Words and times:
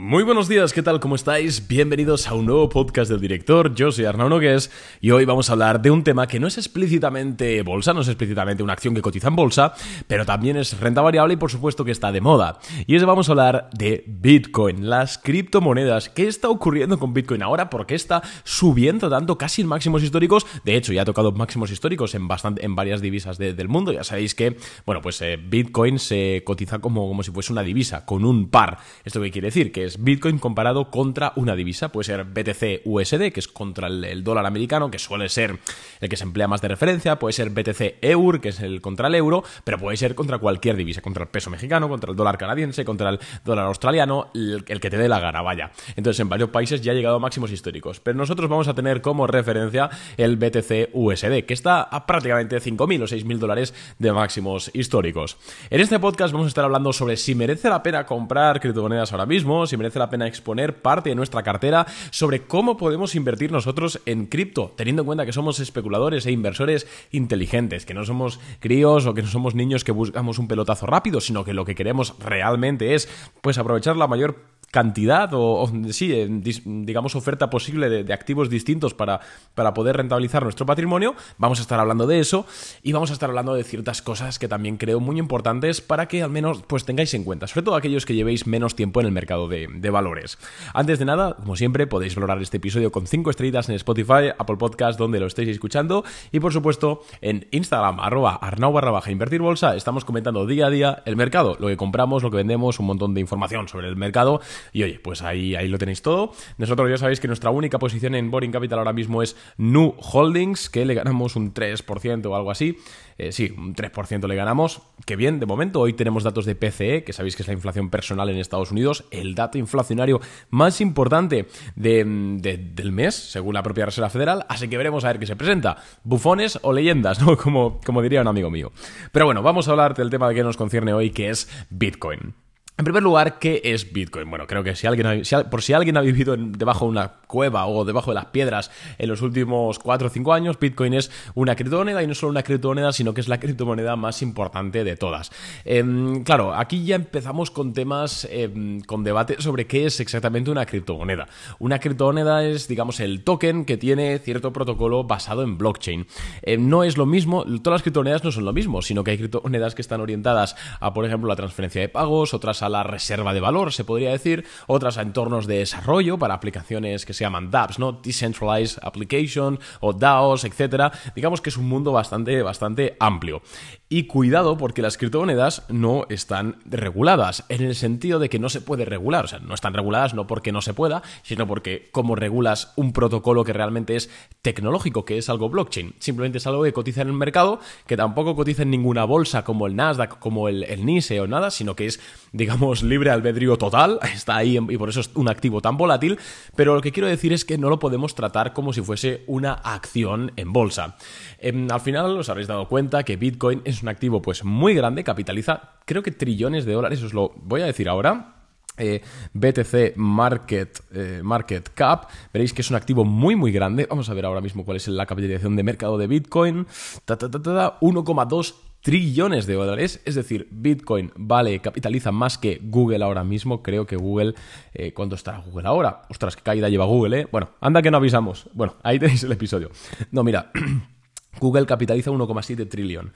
Muy 0.00 0.22
buenos 0.22 0.48
días, 0.48 0.72
¿qué 0.72 0.80
tal? 0.80 1.00
¿Cómo 1.00 1.16
estáis? 1.16 1.66
Bienvenidos 1.66 2.28
a 2.28 2.34
un 2.34 2.46
nuevo 2.46 2.68
podcast 2.68 3.10
del 3.10 3.20
director. 3.20 3.74
Yo 3.74 3.90
soy 3.90 4.04
Arnaud 4.04 4.28
Nogués 4.28 4.70
y 5.00 5.10
hoy 5.10 5.24
vamos 5.24 5.50
a 5.50 5.54
hablar 5.54 5.82
de 5.82 5.90
un 5.90 6.04
tema 6.04 6.28
que 6.28 6.38
no 6.38 6.46
es 6.46 6.56
explícitamente 6.56 7.62
bolsa, 7.62 7.92
no 7.92 8.02
es 8.02 8.06
explícitamente 8.06 8.62
una 8.62 8.74
acción 8.74 8.94
que 8.94 9.02
cotiza 9.02 9.26
en 9.26 9.34
bolsa, 9.34 9.72
pero 10.06 10.24
también 10.24 10.56
es 10.56 10.78
renta 10.78 11.00
variable 11.00 11.34
y 11.34 11.36
por 11.36 11.50
supuesto 11.50 11.84
que 11.84 11.90
está 11.90 12.12
de 12.12 12.20
moda. 12.20 12.60
Y 12.86 12.94
es 12.94 13.04
vamos 13.04 13.28
a 13.28 13.32
hablar 13.32 13.70
de 13.72 14.04
Bitcoin, 14.06 14.88
las 14.88 15.18
criptomonedas. 15.18 16.10
¿Qué 16.10 16.28
está 16.28 16.48
ocurriendo 16.48 17.00
con 17.00 17.12
Bitcoin 17.12 17.42
ahora? 17.42 17.68
¿Por 17.68 17.84
qué 17.84 17.96
está 17.96 18.22
subiendo 18.44 19.10
tanto 19.10 19.36
casi 19.36 19.62
en 19.62 19.66
máximos 19.66 20.04
históricos? 20.04 20.46
De 20.64 20.76
hecho, 20.76 20.92
ya 20.92 21.02
ha 21.02 21.06
tocado 21.06 21.32
máximos 21.32 21.72
históricos 21.72 22.14
en, 22.14 22.28
bastante, 22.28 22.64
en 22.64 22.76
varias 22.76 23.00
divisas 23.00 23.36
del 23.36 23.68
mundo. 23.68 23.92
Ya 23.92 24.04
sabéis 24.04 24.36
que, 24.36 24.58
bueno, 24.86 25.02
pues 25.02 25.20
eh, 25.22 25.40
Bitcoin 25.42 25.98
se 25.98 26.44
cotiza 26.46 26.78
como, 26.78 27.08
como 27.08 27.24
si 27.24 27.32
fuese 27.32 27.52
una 27.52 27.64
divisa, 27.64 28.06
con 28.06 28.24
un 28.24 28.48
par. 28.48 28.78
¿Esto 29.04 29.20
qué 29.20 29.32
quiere 29.32 29.48
decir? 29.48 29.72
Que 29.72 29.87
Bitcoin 29.98 30.38
comparado 30.38 30.90
contra 30.90 31.32
una 31.36 31.56
divisa. 31.56 31.88
Puede 31.88 32.04
ser 32.04 32.24
BTC 32.24 32.82
USD, 32.84 33.32
que 33.32 33.40
es 33.40 33.48
contra 33.48 33.86
el, 33.86 34.22
dólar 34.22 34.44
americano, 34.44 34.90
que 34.90 34.98
suele 34.98 35.28
ser 35.28 35.58
el 36.00 36.08
que 36.08 36.16
se 36.16 36.24
emplea 36.24 36.48
más 36.48 36.60
de 36.60 36.68
referencia. 36.68 37.18
Puede 37.18 37.32
ser 37.32 37.50
BTC 37.50 37.96
EUR, 38.02 38.40
que 38.40 38.50
es 38.50 38.60
el 38.60 38.80
contra 38.82 39.08
el 39.08 39.14
euro, 39.14 39.42
pero 39.64 39.78
puede 39.78 39.96
ser 39.96 40.14
contra 40.14 40.38
cualquier 40.38 40.76
divisa, 40.76 41.00
contra 41.00 41.22
el 41.22 41.30
peso 41.30 41.48
mexicano, 41.48 41.88
contra 41.88 42.10
el 42.10 42.16
dólar 42.16 42.36
canadiense, 42.36 42.84
contra 42.84 43.08
el 43.08 43.18
dólar 43.44 43.66
australiano, 43.66 44.30
el, 44.34 44.64
que 44.64 44.90
te 44.90 44.98
dé 44.98 45.08
la 45.08 45.20
gana, 45.20 45.40
vaya. 45.40 45.72
Entonces, 45.96 46.20
en 46.20 46.28
varios 46.28 46.50
países 46.50 46.82
ya 46.82 46.92
ha 46.92 46.94
llegado 46.94 47.16
a 47.16 47.20
máximos 47.20 47.50
históricos. 47.50 48.00
Pero 48.00 48.18
nosotros 48.18 48.50
vamos 48.50 48.68
a 48.68 48.74
tener 48.74 49.00
como 49.00 49.26
referencia 49.26 49.88
el 50.16 50.36
BTC 50.36 50.90
USD, 50.92 51.44
que 51.46 51.54
está 51.54 51.82
a 51.82 52.06
prácticamente 52.06 52.60
5.000 52.60 53.02
o 53.02 53.06
6.000 53.06 53.38
dólares 53.38 53.74
de 53.98 54.12
máximos 54.12 54.70
históricos. 54.74 55.36
En 55.70 55.80
este 55.80 55.98
podcast 55.98 56.32
vamos 56.32 56.46
a 56.46 56.48
estar 56.48 56.64
hablando 56.64 56.92
sobre 56.92 57.16
si 57.16 57.34
merece 57.34 57.68
la 57.68 57.82
pena 57.82 58.04
comprar 58.04 58.60
criptomonedas 58.60 59.12
ahora 59.12 59.26
mismo, 59.26 59.66
si 59.66 59.76
merece 59.78 59.98
la 59.98 60.10
pena 60.10 60.26
exponer 60.26 60.82
parte 60.82 61.08
de 61.08 61.14
nuestra 61.14 61.42
cartera 61.42 61.86
sobre 62.10 62.42
cómo 62.42 62.76
podemos 62.76 63.14
invertir 63.14 63.50
nosotros 63.52 64.00
en 64.04 64.26
cripto, 64.26 64.74
teniendo 64.76 65.02
en 65.02 65.06
cuenta 65.06 65.24
que 65.24 65.32
somos 65.32 65.60
especuladores 65.60 66.26
e 66.26 66.32
inversores 66.32 66.86
inteligentes, 67.12 67.86
que 67.86 67.94
no 67.94 68.04
somos 68.04 68.40
críos 68.60 69.06
o 69.06 69.14
que 69.14 69.22
no 69.22 69.28
somos 69.28 69.54
niños 69.54 69.84
que 69.84 69.92
buscamos 69.92 70.38
un 70.38 70.48
pelotazo 70.48 70.86
rápido, 70.86 71.20
sino 71.20 71.44
que 71.44 71.54
lo 71.54 71.64
que 71.64 71.74
queremos 71.74 72.14
realmente 72.18 72.94
es 72.94 73.08
pues 73.40 73.58
aprovechar 73.58 73.96
la 73.96 74.06
mayor 74.06 74.57
cantidad 74.70 75.30
o, 75.32 75.70
sí, 75.90 76.42
digamos 76.64 77.14
oferta 77.14 77.48
posible 77.48 77.88
de, 77.88 78.12
activos 78.12 78.50
distintos 78.50 78.94
para, 78.94 79.20
para, 79.54 79.72
poder 79.72 79.96
rentabilizar 79.96 80.42
nuestro 80.42 80.66
patrimonio. 80.66 81.14
Vamos 81.38 81.58
a 81.58 81.62
estar 81.62 81.80
hablando 81.80 82.06
de 82.06 82.20
eso 82.20 82.46
y 82.82 82.92
vamos 82.92 83.10
a 83.10 83.14
estar 83.14 83.30
hablando 83.30 83.54
de 83.54 83.64
ciertas 83.64 84.02
cosas 84.02 84.38
que 84.38 84.48
también 84.48 84.76
creo 84.76 85.00
muy 85.00 85.18
importantes 85.18 85.80
para 85.80 86.06
que 86.06 86.22
al 86.22 86.30
menos 86.30 86.62
pues 86.66 86.84
tengáis 86.84 87.14
en 87.14 87.24
cuenta, 87.24 87.46
sobre 87.46 87.64
todo 87.64 87.76
aquellos 87.76 88.04
que 88.04 88.14
llevéis 88.14 88.46
menos 88.46 88.74
tiempo 88.74 89.00
en 89.00 89.06
el 89.06 89.12
mercado 89.12 89.48
de, 89.48 89.88
valores. 89.88 90.36
Antes 90.74 90.98
de 90.98 91.06
nada, 91.06 91.34
como 91.34 91.56
siempre, 91.56 91.86
podéis 91.86 92.14
valorar 92.14 92.42
este 92.42 92.58
episodio 92.58 92.92
con 92.92 93.06
5 93.06 93.30
estrellitas 93.30 93.70
en 93.70 93.74
Spotify, 93.76 94.32
Apple 94.38 94.56
Podcast, 94.56 94.98
donde 94.98 95.18
lo 95.18 95.26
estéis 95.26 95.48
escuchando 95.48 96.04
y 96.30 96.40
por 96.40 96.52
supuesto 96.52 97.02
en 97.22 97.46
Instagram, 97.52 98.00
arroba 98.00 98.34
arnau 98.34 98.70
barra 98.72 98.90
baja 98.90 99.10
invertir 99.10 99.40
bolsa, 99.40 99.76
estamos 99.76 100.04
comentando 100.04 100.46
día 100.46 100.66
a 100.66 100.70
día 100.70 101.02
el 101.06 101.16
mercado, 101.16 101.56
lo 101.58 101.68
que 101.68 101.78
compramos, 101.78 102.22
lo 102.22 102.30
que 102.30 102.36
vendemos, 102.36 102.78
un 102.80 102.86
montón 102.86 103.14
de 103.14 103.22
información 103.22 103.66
sobre 103.66 103.88
el 103.88 103.96
mercado 103.96 104.42
y 104.72 104.82
oye, 104.82 104.98
pues 104.98 105.22
ahí, 105.22 105.54
ahí 105.54 105.68
lo 105.68 105.78
tenéis 105.78 106.02
todo. 106.02 106.32
Nosotros 106.56 106.88
ya 106.90 106.98
sabéis 106.98 107.20
que 107.20 107.28
nuestra 107.28 107.50
única 107.50 107.78
posición 107.78 108.14
en 108.14 108.30
Boring 108.30 108.52
Capital 108.52 108.78
ahora 108.78 108.92
mismo 108.92 109.22
es 109.22 109.36
Nu 109.56 109.94
Holdings, 109.98 110.70
que 110.70 110.84
le 110.84 110.94
ganamos 110.94 111.36
un 111.36 111.54
3% 111.54 112.26
o 112.26 112.36
algo 112.36 112.50
así. 112.50 112.76
Eh, 113.18 113.32
sí, 113.32 113.52
un 113.56 113.74
3% 113.74 114.28
le 114.28 114.36
ganamos. 114.36 114.80
Que 115.04 115.16
bien, 115.16 115.40
de 115.40 115.46
momento. 115.46 115.80
Hoy 115.80 115.92
tenemos 115.92 116.22
datos 116.22 116.46
de 116.46 116.54
PCE, 116.54 117.02
que 117.02 117.12
sabéis 117.12 117.34
que 117.34 117.42
es 117.42 117.48
la 117.48 117.54
inflación 117.54 117.90
personal 117.90 118.28
en 118.30 118.36
Estados 118.36 118.70
Unidos, 118.70 119.04
el 119.10 119.34
dato 119.34 119.58
inflacionario 119.58 120.20
más 120.50 120.80
importante 120.80 121.48
del 121.74 122.92
mes, 122.92 123.14
según 123.14 123.54
la 123.54 123.62
propia 123.62 123.86
Reserva 123.86 124.08
Federal. 124.08 124.46
Así 124.48 124.68
que 124.68 124.76
veremos 124.76 125.04
a 125.04 125.08
ver 125.08 125.18
qué 125.18 125.26
se 125.26 125.36
presenta. 125.36 125.78
Bufones 126.04 126.60
o 126.62 126.72
leyendas, 126.72 127.20
¿no? 127.20 127.36
Como, 127.48 127.80
como 127.84 128.02
diría 128.02 128.20
un 128.20 128.28
amigo 128.28 128.50
mío. 128.50 128.72
Pero 129.12 129.24
bueno, 129.24 129.42
vamos 129.42 129.68
a 129.68 129.70
hablar 129.72 129.94
del 129.94 130.10
tema 130.10 130.32
que 130.34 130.42
nos 130.42 130.56
concierne 130.56 130.92
hoy, 130.92 131.10
que 131.10 131.30
es 131.30 131.48
Bitcoin. 131.70 132.34
En 132.78 132.84
primer 132.84 133.02
lugar, 133.02 133.40
¿qué 133.40 133.60
es 133.64 133.92
Bitcoin? 133.92 134.30
Bueno, 134.30 134.46
creo 134.46 134.62
que 134.62 134.76
si 134.76 134.86
alguien 134.86 135.22
por 135.50 135.62
si 135.62 135.72
alguien 135.72 135.96
ha 135.96 136.00
vivido 136.00 136.36
debajo 136.38 136.84
de 136.84 136.90
una 136.92 137.12
cueva 137.28 137.66
o 137.68 137.84
debajo 137.84 138.10
de 138.10 138.16
las 138.16 138.26
piedras 138.26 138.72
en 138.98 139.08
los 139.08 139.22
últimos 139.22 139.78
4 139.78 140.08
o 140.08 140.10
5 140.10 140.32
años, 140.32 140.58
Bitcoin 140.58 140.94
es 140.94 141.12
una 141.34 141.54
criptomoneda 141.54 142.02
y 142.02 142.08
no 142.08 142.14
solo 142.14 142.30
una 142.30 142.42
criptomoneda, 142.42 142.92
sino 142.92 143.14
que 143.14 143.20
es 143.20 143.28
la 143.28 143.38
criptomoneda 143.38 143.94
más 143.94 144.22
importante 144.22 144.82
de 144.82 144.96
todas. 144.96 145.30
Em, 145.64 146.24
claro, 146.24 146.54
aquí 146.54 146.84
ya 146.84 146.96
empezamos 146.96 147.52
con 147.52 147.72
temas, 147.72 148.26
em, 148.30 148.80
con 148.80 149.04
debate 149.04 149.40
sobre 149.40 149.66
qué 149.66 149.86
es 149.86 150.00
exactamente 150.00 150.50
una 150.50 150.66
criptomoneda. 150.66 151.28
Una 151.58 151.78
criptomoneda 151.78 152.44
es, 152.44 152.66
digamos, 152.66 152.98
el 153.00 153.22
token 153.22 153.64
que 153.64 153.76
tiene 153.76 154.18
cierto 154.18 154.52
protocolo 154.52 155.04
basado 155.04 155.42
en 155.42 155.58
blockchain. 155.58 156.06
Em, 156.42 156.68
no 156.68 156.82
es 156.82 156.96
lo 156.96 157.06
mismo, 157.06 157.44
todas 157.62 157.78
las 157.78 157.82
criptomonedas 157.82 158.24
no 158.24 158.32
son 158.32 158.46
lo 158.46 158.52
mismo, 158.52 158.82
sino 158.82 159.04
que 159.04 159.12
hay 159.12 159.18
criptomonedas 159.18 159.74
que 159.74 159.82
están 159.82 160.00
orientadas 160.00 160.56
a, 160.80 160.94
por 160.94 161.04
ejemplo, 161.04 161.28
la 161.28 161.36
transferencia 161.36 161.82
de 161.82 161.88
pagos, 161.88 162.32
otras 162.32 162.62
a 162.62 162.68
la 162.68 162.82
reserva 162.82 163.34
de 163.34 163.40
valor, 163.40 163.72
se 163.72 163.84
podría 163.84 164.10
decir, 164.10 164.44
otras 164.66 164.96
a 164.96 165.02
entornos 165.02 165.46
de 165.46 165.58
desarrollo 165.58 166.18
para 166.18 166.34
aplicaciones 166.34 167.04
que 167.04 167.17
se 167.18 167.24
llaman 167.24 167.50
dApps, 167.50 167.78
¿no? 167.78 167.92
Decentralized 167.92 168.78
Application 168.82 169.58
o 169.80 169.92
DAOs, 169.92 170.44
etcétera. 170.44 170.92
Digamos 171.14 171.40
que 171.40 171.50
es 171.50 171.56
un 171.56 171.68
mundo 171.68 171.92
bastante, 171.92 172.42
bastante 172.42 172.96
amplio. 173.00 173.42
Y 173.88 174.04
cuidado 174.04 174.56
porque 174.56 174.82
las 174.82 174.98
criptomonedas 174.98 175.64
no 175.68 176.06
están 176.10 176.56
reguladas, 176.64 177.44
en 177.48 177.62
el 177.62 177.74
sentido 177.74 178.18
de 178.18 178.28
que 178.28 178.38
no 178.38 178.50
se 178.50 178.60
puede 178.60 178.84
regular, 178.84 179.24
o 179.24 179.28
sea, 179.28 179.38
no 179.38 179.54
están 179.54 179.74
reguladas 179.74 180.14
no 180.14 180.26
porque 180.26 180.52
no 180.52 180.60
se 180.60 180.74
pueda, 180.74 181.02
sino 181.22 181.46
porque 181.46 181.88
como 181.90 182.14
regulas 182.14 182.72
un 182.76 182.92
protocolo 182.92 183.44
que 183.44 183.52
realmente 183.52 183.96
es 183.96 184.10
tecnológico, 184.42 185.04
que 185.04 185.18
es 185.18 185.28
algo 185.28 185.48
blockchain, 185.48 185.94
simplemente 185.98 186.38
es 186.38 186.46
algo 186.46 186.62
que 186.62 186.72
cotiza 186.72 187.02
en 187.02 187.08
el 187.08 187.14
mercado, 187.14 187.60
que 187.86 187.96
tampoco 187.96 188.36
cotiza 188.36 188.62
en 188.62 188.70
ninguna 188.70 189.04
bolsa 189.04 189.42
como 189.42 189.66
el 189.66 189.74
Nasdaq, 189.74 190.18
como 190.18 190.48
el, 190.48 190.64
el 190.64 190.84
NISE 190.84 191.20
o 191.20 191.26
nada, 191.26 191.50
sino 191.50 191.74
que 191.74 191.86
es, 191.86 191.98
digamos, 192.32 192.82
libre 192.82 193.10
albedrío 193.10 193.56
total, 193.56 193.98
está 194.14 194.36
ahí 194.36 194.56
y 194.56 194.76
por 194.76 194.88
eso 194.88 195.00
es 195.00 195.10
un 195.14 195.28
activo 195.28 195.60
tan 195.60 195.76
volátil, 195.76 196.18
pero 196.56 196.74
lo 196.74 196.80
que 196.80 196.92
quiero 196.92 197.08
decir 197.08 197.32
es 197.32 197.44
que 197.44 197.58
no 197.58 197.70
lo 197.70 197.78
podemos 197.78 198.14
tratar 198.14 198.52
como 198.52 198.72
si 198.72 198.82
fuese 198.82 199.24
una 199.26 199.52
acción 199.52 200.32
en 200.36 200.52
bolsa. 200.52 200.96
Em, 201.38 201.70
al 201.70 201.80
final 201.80 202.18
os 202.18 202.28
habréis 202.28 202.48
dado 202.48 202.68
cuenta 202.68 203.02
que 203.02 203.16
Bitcoin 203.16 203.62
es 203.64 203.82
un 203.82 203.88
activo 203.88 204.22
pues 204.22 204.44
muy 204.44 204.74
grande, 204.74 205.04
capitaliza 205.04 205.78
creo 205.88 206.02
que 206.02 206.12
trillones 206.12 206.64
de 206.66 206.72
dólares, 206.74 207.02
os 207.02 207.12
lo 207.14 207.32
voy 207.36 207.62
a 207.62 207.66
decir 207.66 207.88
ahora. 207.88 208.34
Eh, 208.80 209.02
BTC 209.32 209.96
Market, 209.96 210.78
eh, 210.92 211.20
Market 211.24 211.70
Cap. 211.74 212.08
Veréis 212.32 212.52
que 212.52 212.62
es 212.62 212.70
un 212.70 212.76
activo 212.76 213.04
muy, 213.04 213.34
muy 213.34 213.50
grande. 213.50 213.88
Vamos 213.90 214.08
a 214.08 214.14
ver 214.14 214.24
ahora 214.24 214.40
mismo 214.40 214.64
cuál 214.64 214.76
es 214.76 214.86
la 214.86 215.04
capitalización 215.04 215.56
de 215.56 215.64
mercado 215.64 215.98
de 215.98 216.06
Bitcoin. 216.06 216.64
1,2 217.04 218.54
trillones 218.82 219.46
de 219.46 219.54
dólares. 219.54 220.00
Es 220.04 220.14
decir, 220.14 220.48
Bitcoin 220.50 221.12
vale, 221.16 221.60
capitaliza 221.60 222.12
más 222.12 222.38
que 222.38 222.60
Google 222.62 223.04
ahora 223.04 223.24
mismo. 223.24 223.62
Creo 223.62 223.86
que 223.86 223.96
Google. 223.96 224.34
Eh, 224.74 224.92
¿Cuánto 224.92 225.14
estará 225.14 225.38
Google 225.38 225.68
ahora? 225.68 226.02
Ostras, 226.10 226.36
qué 226.36 226.42
caída 226.42 226.68
lleva 226.68 226.84
Google, 226.84 227.20
¿eh? 227.20 227.28
Bueno, 227.30 227.50
anda 227.60 227.82
que 227.82 227.90
no 227.90 227.96
avisamos. 227.96 228.48
Bueno, 228.52 228.76
ahí 228.82 228.98
tenéis 228.98 229.22
el 229.24 229.32
episodio. 229.32 229.70
No, 230.10 230.24
mira. 230.24 230.50
Google 231.40 231.66
capitaliza 231.66 232.10
1,7 232.10 232.68
trillón. 232.68 233.12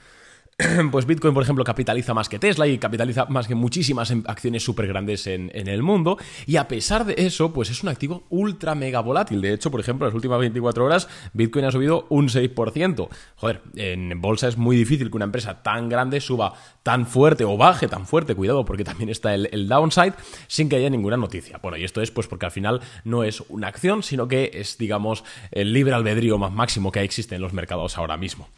pues 0.91 1.07
Bitcoin, 1.07 1.35
por 1.35 1.43
ejemplo, 1.43 1.65
capitaliza 1.65 2.15
más 2.15 2.29
que 2.29 2.39
Tesla 2.39 2.67
y 2.67 2.79
capitaliza 2.79 3.27
más 3.27 3.49
que 3.49 3.55
muchísimas 3.55 4.11
em, 4.11 4.23
acciones 4.27 4.63
súper 4.63 4.87
grandes 4.87 5.27
en, 5.27 5.51
el 5.53 5.83
mundo. 5.83 6.19
Y 6.47 6.57
a 6.57 6.69
pesar 6.69 7.05
de 7.05 7.15
eso, 7.17 7.53
pues 7.53 7.71
es 7.71 7.83
un 7.83 7.89
activo 7.89 8.25
ultra 8.31 8.75
mega 8.75 9.01
volátil. 9.01 9.41
De 9.41 9.53
hecho, 9.53 9.71
por 9.71 9.81
ejemplo, 9.81 10.07
en 10.07 10.11
las 10.11 10.15
últimas 10.15 10.39
24 10.41 10.85
horas, 10.85 11.09
Bitcoin 11.33 11.65
ha 11.65 11.71
subido 11.71 12.07
un 12.11 12.29
6%. 12.29 13.09
Joder, 13.37 13.63
en 13.77 14.21
bolsa 14.21 14.49
es 14.49 14.57
muy 14.57 14.77
difícil 14.77 15.11
que 15.11 15.17
una 15.17 15.25
empresa 15.25 15.63
tan 15.63 15.89
grande 15.89 16.21
suba 16.21 16.55
tan 16.83 17.07
fuerte 17.07 17.45
o 17.45 17.57
baje 17.57 17.89
tan 17.89 18.07
fuerte, 18.07 18.35
cuidado, 18.35 18.65
porque 18.65 18.85
también 18.85 19.09
está 19.09 19.35
el, 19.35 19.49
el 19.53 19.69
downside, 19.69 20.15
sin 20.49 20.69
que 20.69 20.77
haya 20.77 20.91
ninguna 20.91 21.17
noticia. 21.17 21.59
Bueno, 21.63 21.77
y 21.77 21.85
esto 21.85 22.03
es 22.03 22.11
pues 22.11 22.27
porque 22.27 22.47
al 22.47 22.53
final 22.53 22.81
no 23.05 23.25
es 23.25 23.43
una 23.49 23.69
acción, 23.69 24.03
sino 24.03 24.29
que 24.29 24.51
es, 24.55 24.79
digamos, 24.79 25.25
el 25.51 25.73
libre 25.73 25.95
albedrío 25.95 26.39
más 26.39 26.53
máximo 26.53 26.93
que 26.93 27.01
existe 27.01 27.37
en 27.37 27.41
los 27.41 27.53
mercados 27.53 27.97
ahora 27.99 28.17
mismo. 28.17 28.49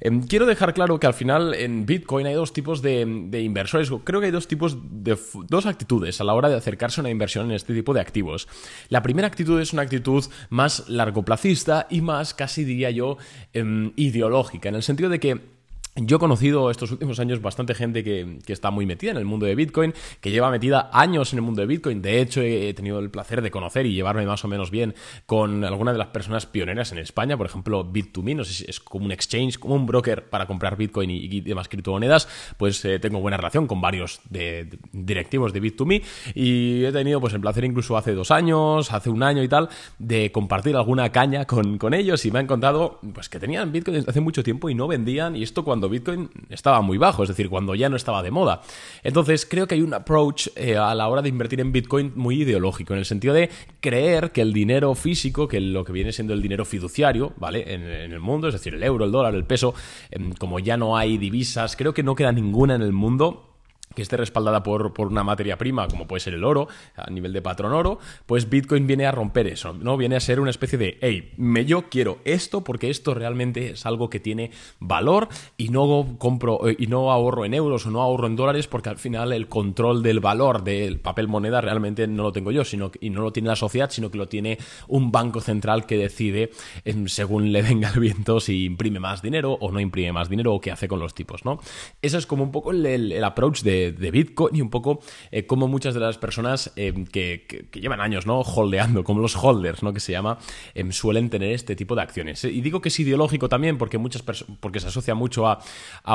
Em, 0.00 0.22
quiero 0.22 0.46
dejar 0.46 0.74
claro 0.74 1.00
que 1.00 1.06
al 1.06 1.14
final 1.14 1.39
en 1.54 1.86
Bitcoin 1.86 2.26
hay 2.26 2.34
dos 2.34 2.52
tipos 2.52 2.82
de, 2.82 3.00
inversores. 3.00 3.90
Creo 4.04 4.20
que 4.20 4.26
hay 4.26 4.32
dos 4.32 4.48
tipos 4.48 4.76
de 4.90 5.18
dos 5.48 5.66
actitudes 5.66 6.20
a 6.20 6.24
la 6.24 6.34
hora 6.34 6.48
de 6.48 6.56
acercarse 6.56 7.00
a 7.00 7.02
una 7.02 7.10
inversión 7.10 7.46
en 7.46 7.52
este 7.52 7.74
tipo 7.74 7.94
de 7.94 8.00
activos. 8.00 8.48
La 8.88 9.02
primera 9.02 9.28
actitud 9.28 9.60
es 9.60 9.72
una 9.72 9.82
actitud 9.82 10.24
más 10.48 10.88
largoplacista 10.88 11.86
y 11.90 12.00
más, 12.00 12.34
casi 12.34 12.64
diría 12.64 12.90
yo, 12.90 13.18
em, 13.52 13.92
ideológica, 13.96 14.68
en 14.68 14.74
el 14.76 14.82
sentido 14.82 15.10
de 15.10 15.20
que 15.20 15.59
yo 16.06 16.16
he 16.16 16.18
conocido 16.18 16.70
estos 16.70 16.90
últimos 16.90 17.20
años 17.20 17.42
bastante 17.42 17.74
gente 17.74 18.02
que, 18.04 18.38
está 18.46 18.70
muy 18.70 18.84
metida 18.84 19.12
en 19.12 19.16
el 19.16 19.24
mundo 19.24 19.46
de 19.46 19.54
Bitcoin, 19.54 19.94
que 20.20 20.30
lleva 20.30 20.50
metida 20.50 20.90
años 20.92 21.32
en 21.32 21.38
el 21.38 21.42
mundo 21.42 21.60
de 21.60 21.66
Bitcoin. 21.66 22.02
De 22.02 22.20
hecho, 22.20 22.42
he 22.42 22.74
tenido 22.74 22.98
el 22.98 23.10
placer 23.10 23.42
de 23.42 23.50
conocer 23.50 23.86
y 23.86 23.94
llevarme 23.94 24.26
más 24.26 24.44
o 24.44 24.48
menos 24.48 24.70
bien 24.70 24.94
con 25.26 25.64
alguna 25.64 25.92
de 25.92 25.98
las 25.98 26.08
personas 26.08 26.46
pioneras 26.46 26.90
en 26.92 26.98
España, 26.98 27.36
por 27.36 27.46
ejemplo, 27.46 27.84
Bit2Me, 27.84 28.34
no 28.34 28.44
sé 28.44 28.54
si 28.54 28.64
es 28.68 28.80
como 28.80 29.04
un 29.04 29.12
exchange, 29.12 29.58
como 29.58 29.76
un 29.76 29.86
broker 29.86 30.28
para 30.28 30.46
comprar 30.46 30.76
Bitcoin 30.76 31.10
y, 31.10 31.40
demás 31.40 31.68
criptomonedas, 31.68 32.28
pues 32.56 32.84
eh, 32.84 32.98
tengo 32.98 33.20
buena 33.20 33.36
relación 33.36 33.66
con 33.66 33.80
varios 33.80 34.20
de, 34.28 34.68
directivos 34.92 35.52
de 35.52 35.62
Bit2Me 35.62 36.02
y 36.34 36.84
he 36.84 36.92
tenido 36.92 37.20
pues 37.20 37.34
el 37.34 37.40
placer 37.40 37.64
incluso 37.64 37.96
hace 37.96 38.14
dos 38.14 38.30
años, 38.30 38.92
hace 38.92 39.10
un 39.10 39.22
año 39.22 39.42
y 39.42 39.48
tal, 39.48 39.68
de 39.98 40.32
compartir 40.32 40.76
alguna 40.76 41.10
caña 41.12 41.44
con, 41.44 41.78
con 41.78 41.94
ellos 41.94 42.24
y 42.24 42.30
me 42.30 42.40
han 42.40 42.46
contado 42.46 42.98
pues 43.14 43.28
que 43.28 43.38
tenían 43.38 43.70
Bitcoin 43.70 43.96
desde 43.96 44.10
hace 44.10 44.20
mucho 44.20 44.42
tiempo 44.42 44.70
y 44.70 44.74
no 44.74 44.88
vendían 44.88 45.36
y 45.36 45.42
esto 45.42 45.64
cuando 45.64 45.88
Bitcoin 45.90 46.30
estaba 46.48 46.80
muy 46.80 46.98
bajo, 46.98 47.22
es 47.22 47.28
decir, 47.28 47.48
cuando 47.48 47.74
ya 47.74 47.88
no 47.88 47.96
estaba 47.96 48.22
de 48.22 48.30
moda. 48.30 48.62
Entonces, 49.02 49.46
creo 49.46 49.66
que 49.66 49.74
hay 49.74 49.82
un 49.82 49.94
approach 49.94 50.48
eh, 50.56 50.76
a 50.76 50.94
la 50.94 51.08
hora 51.08 51.22
de 51.22 51.28
invertir 51.28 51.60
en 51.60 51.72
Bitcoin 51.72 52.12
muy 52.16 52.42
ideológico, 52.42 52.92
en 52.92 53.00
el 53.00 53.04
sentido 53.04 53.34
de 53.34 53.50
creer 53.80 54.32
que 54.32 54.40
el 54.40 54.52
dinero 54.52 54.94
físico, 54.94 55.48
que 55.48 55.60
lo 55.60 55.84
que 55.84 55.92
viene 55.92 56.12
siendo 56.12 56.32
el 56.32 56.42
dinero 56.42 56.64
fiduciario, 56.64 57.32
¿vale? 57.36 57.74
En, 57.74 57.82
el 57.82 58.20
mundo, 58.20 58.48
es 58.48 58.54
decir, 58.54 58.74
el 58.74 58.82
euro, 58.82 59.04
el 59.04 59.12
dólar, 59.12 59.34
el 59.34 59.44
peso, 59.44 59.74
em, 60.10 60.32
como 60.32 60.58
ya 60.58 60.76
no 60.76 60.96
hay 60.96 61.18
divisas, 61.18 61.76
creo 61.76 61.92
que 61.92 62.02
no 62.02 62.14
queda 62.14 62.32
ninguna 62.32 62.74
en 62.74 62.82
el 62.82 62.92
mundo 62.92 63.49
que 63.94 64.02
esté 64.02 64.16
respaldada 64.16 64.62
por, 64.62 64.92
por, 64.92 65.08
una 65.08 65.24
materia 65.24 65.58
prima, 65.58 65.88
como 65.88 66.06
puede 66.06 66.20
ser 66.20 66.34
el 66.34 66.44
oro, 66.44 66.68
a 66.94 67.10
nivel 67.10 67.32
de 67.32 67.42
patrón 67.42 67.72
oro, 67.72 67.98
pues 68.24 68.48
Bitcoin 68.48 68.86
viene 68.86 69.04
a 69.04 69.10
romper 69.10 69.48
eso, 69.48 69.72
¿no? 69.72 69.96
Viene 69.96 70.14
a 70.14 70.20
ser 70.20 70.38
una 70.38 70.50
especie 70.50 70.78
de, 70.78 70.96
hey, 71.00 71.32
me, 71.36 71.64
yo 71.64 71.88
quiero 71.90 72.18
esto 72.24 72.62
porque 72.62 72.88
esto 72.88 73.14
realmente 73.14 73.70
es 73.70 73.86
algo 73.86 74.08
que 74.08 74.20
tiene 74.20 74.52
valor 74.78 75.28
y 75.56 75.70
no 75.70 76.14
compro 76.18 76.68
eh, 76.68 76.76
y 76.78 76.86
no 76.86 77.10
ahorro 77.10 77.44
en 77.44 77.52
euros 77.52 77.84
o 77.84 77.90
no 77.90 78.00
ahorro 78.00 78.28
en 78.28 78.36
dólares 78.36 78.68
porque 78.68 78.90
al 78.90 78.98
final 78.98 79.32
el 79.32 79.48
control 79.48 80.04
del 80.04 80.20
valor 80.20 80.62
del 80.62 81.00
papel 81.00 81.26
moneda 81.26 81.60
realmente 81.60 82.06
no 82.06 82.22
lo 82.22 82.30
tengo 82.30 82.52
yo, 82.52 82.64
sino 82.64 82.92
y 83.00 83.10
no 83.10 83.22
lo 83.22 83.32
tiene 83.32 83.48
la 83.48 83.56
sociedad, 83.56 83.90
sino 83.90 84.08
que 84.08 84.18
lo 84.18 84.28
tiene 84.28 84.58
un 84.86 85.10
banco 85.10 85.40
central 85.40 85.86
que 85.86 85.96
decide 85.96 86.52
em, 86.84 87.08
según 87.08 87.50
le 87.50 87.62
venga 87.62 87.90
el 87.92 87.98
viento 87.98 88.38
si 88.38 88.66
imprime 88.66 89.00
más 89.00 89.20
dinero 89.20 89.54
o 89.60 89.72
no 89.72 89.80
imprime 89.80 90.12
más 90.12 90.28
dinero 90.28 90.54
o 90.54 90.60
qué 90.60 90.70
hace 90.70 90.86
con 90.86 91.00
los 91.00 91.12
tipos, 91.12 91.44
¿no? 91.44 91.58
Ese 92.02 92.18
es 92.18 92.26
como 92.26 92.44
un 92.44 92.52
poco 92.52 92.70
el 92.70 93.24
approach 93.24 93.62
de 93.62 93.79
de, 93.96 94.10
Bitcoin 94.10 94.56
y 94.56 94.60
un 94.60 94.70
poco 94.70 95.00
eh, 95.30 95.46
como 95.46 95.68
muchas 95.68 95.94
de 95.94 96.00
las 96.00 96.18
personas 96.18 96.72
eh, 96.76 97.04
que, 97.10 97.66
llevan 97.72 98.00
años, 98.00 98.26
¿no? 98.26 98.40
Holdeando, 98.40 99.04
como 99.04 99.20
los 99.20 99.36
holders, 99.36 99.82
¿no? 99.82 99.92
Que 99.92 100.00
se 100.00 100.12
llama, 100.12 100.38
em, 100.74 100.92
suelen 100.92 101.30
tener 101.30 101.52
este 101.52 101.76
tipo 101.76 101.94
de 101.94 102.02
acciones. 102.02 102.44
Y 102.44 102.60
digo 102.60 102.80
que 102.80 102.88
es 102.88 103.00
ideológico 103.00 103.48
también 103.48 103.78
porque 103.78 103.98
muchas 103.98 104.22
porque 104.60 104.80
se 104.80 104.88
asocia 104.88 105.14
mucho 105.14 105.46
a, 105.48 105.60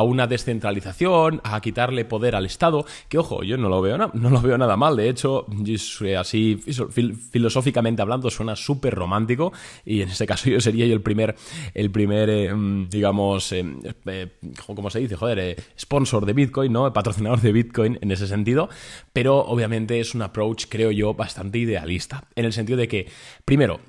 una 0.02 0.28
descentralización, 0.28 1.42
a 1.44 1.60
quitarle 1.62 2.06
poder 2.06 2.36
al 2.36 2.46
Estado, 2.46 2.86
que 3.10 3.18
ojo, 3.18 3.44
yo 3.44 3.58
no 3.58 3.70
lo 3.70 3.82
veo, 3.82 3.98
no, 3.98 4.30
lo 4.30 4.42
veo 4.42 4.58
nada 4.58 4.78
mal. 4.78 4.96
De 4.96 5.10
hecho, 5.10 5.46
así 6.18 6.58
filosóficamente 7.32 8.02
hablando, 8.02 8.30
suena 8.30 8.56
súper 8.56 8.94
romántico 8.94 9.52
y 9.86 10.02
en 10.02 10.10
este 10.10 10.26
caso 10.26 10.50
yo 10.50 10.60
sería 10.60 10.86
yo 10.86 10.94
el 10.94 11.02
primer, 11.02 11.36
el 11.74 11.92
primer 11.92 12.30
em, 12.30 12.88
digamos, 12.90 13.52
em, 13.52 13.80
eh, 14.06 14.28
¿cómo 14.66 14.90
se 14.90 15.00
dice? 15.00 15.16
Joder, 15.16 15.58
sponsor 15.80 16.26
de 16.26 16.34
Bitcoin, 16.34 16.72
¿no? 16.72 16.92
Patrocinador 16.92 17.42
de 17.42 17.52
Bitcoin 17.56 17.98
en 18.02 18.12
ese 18.12 18.28
sentido, 18.28 18.70
pero 19.14 19.40
obviamente 19.40 20.00
es 20.00 20.14
un 20.14 20.22
approach, 20.22 20.66
creo 20.70 20.92
yo, 20.92 21.16
bastante 21.16 21.58
idealista, 21.58 22.26
en 22.36 22.46
el 22.46 22.54
sentido 22.54 22.78
de 22.78 22.88
que, 22.88 23.08
primero, 23.46 23.80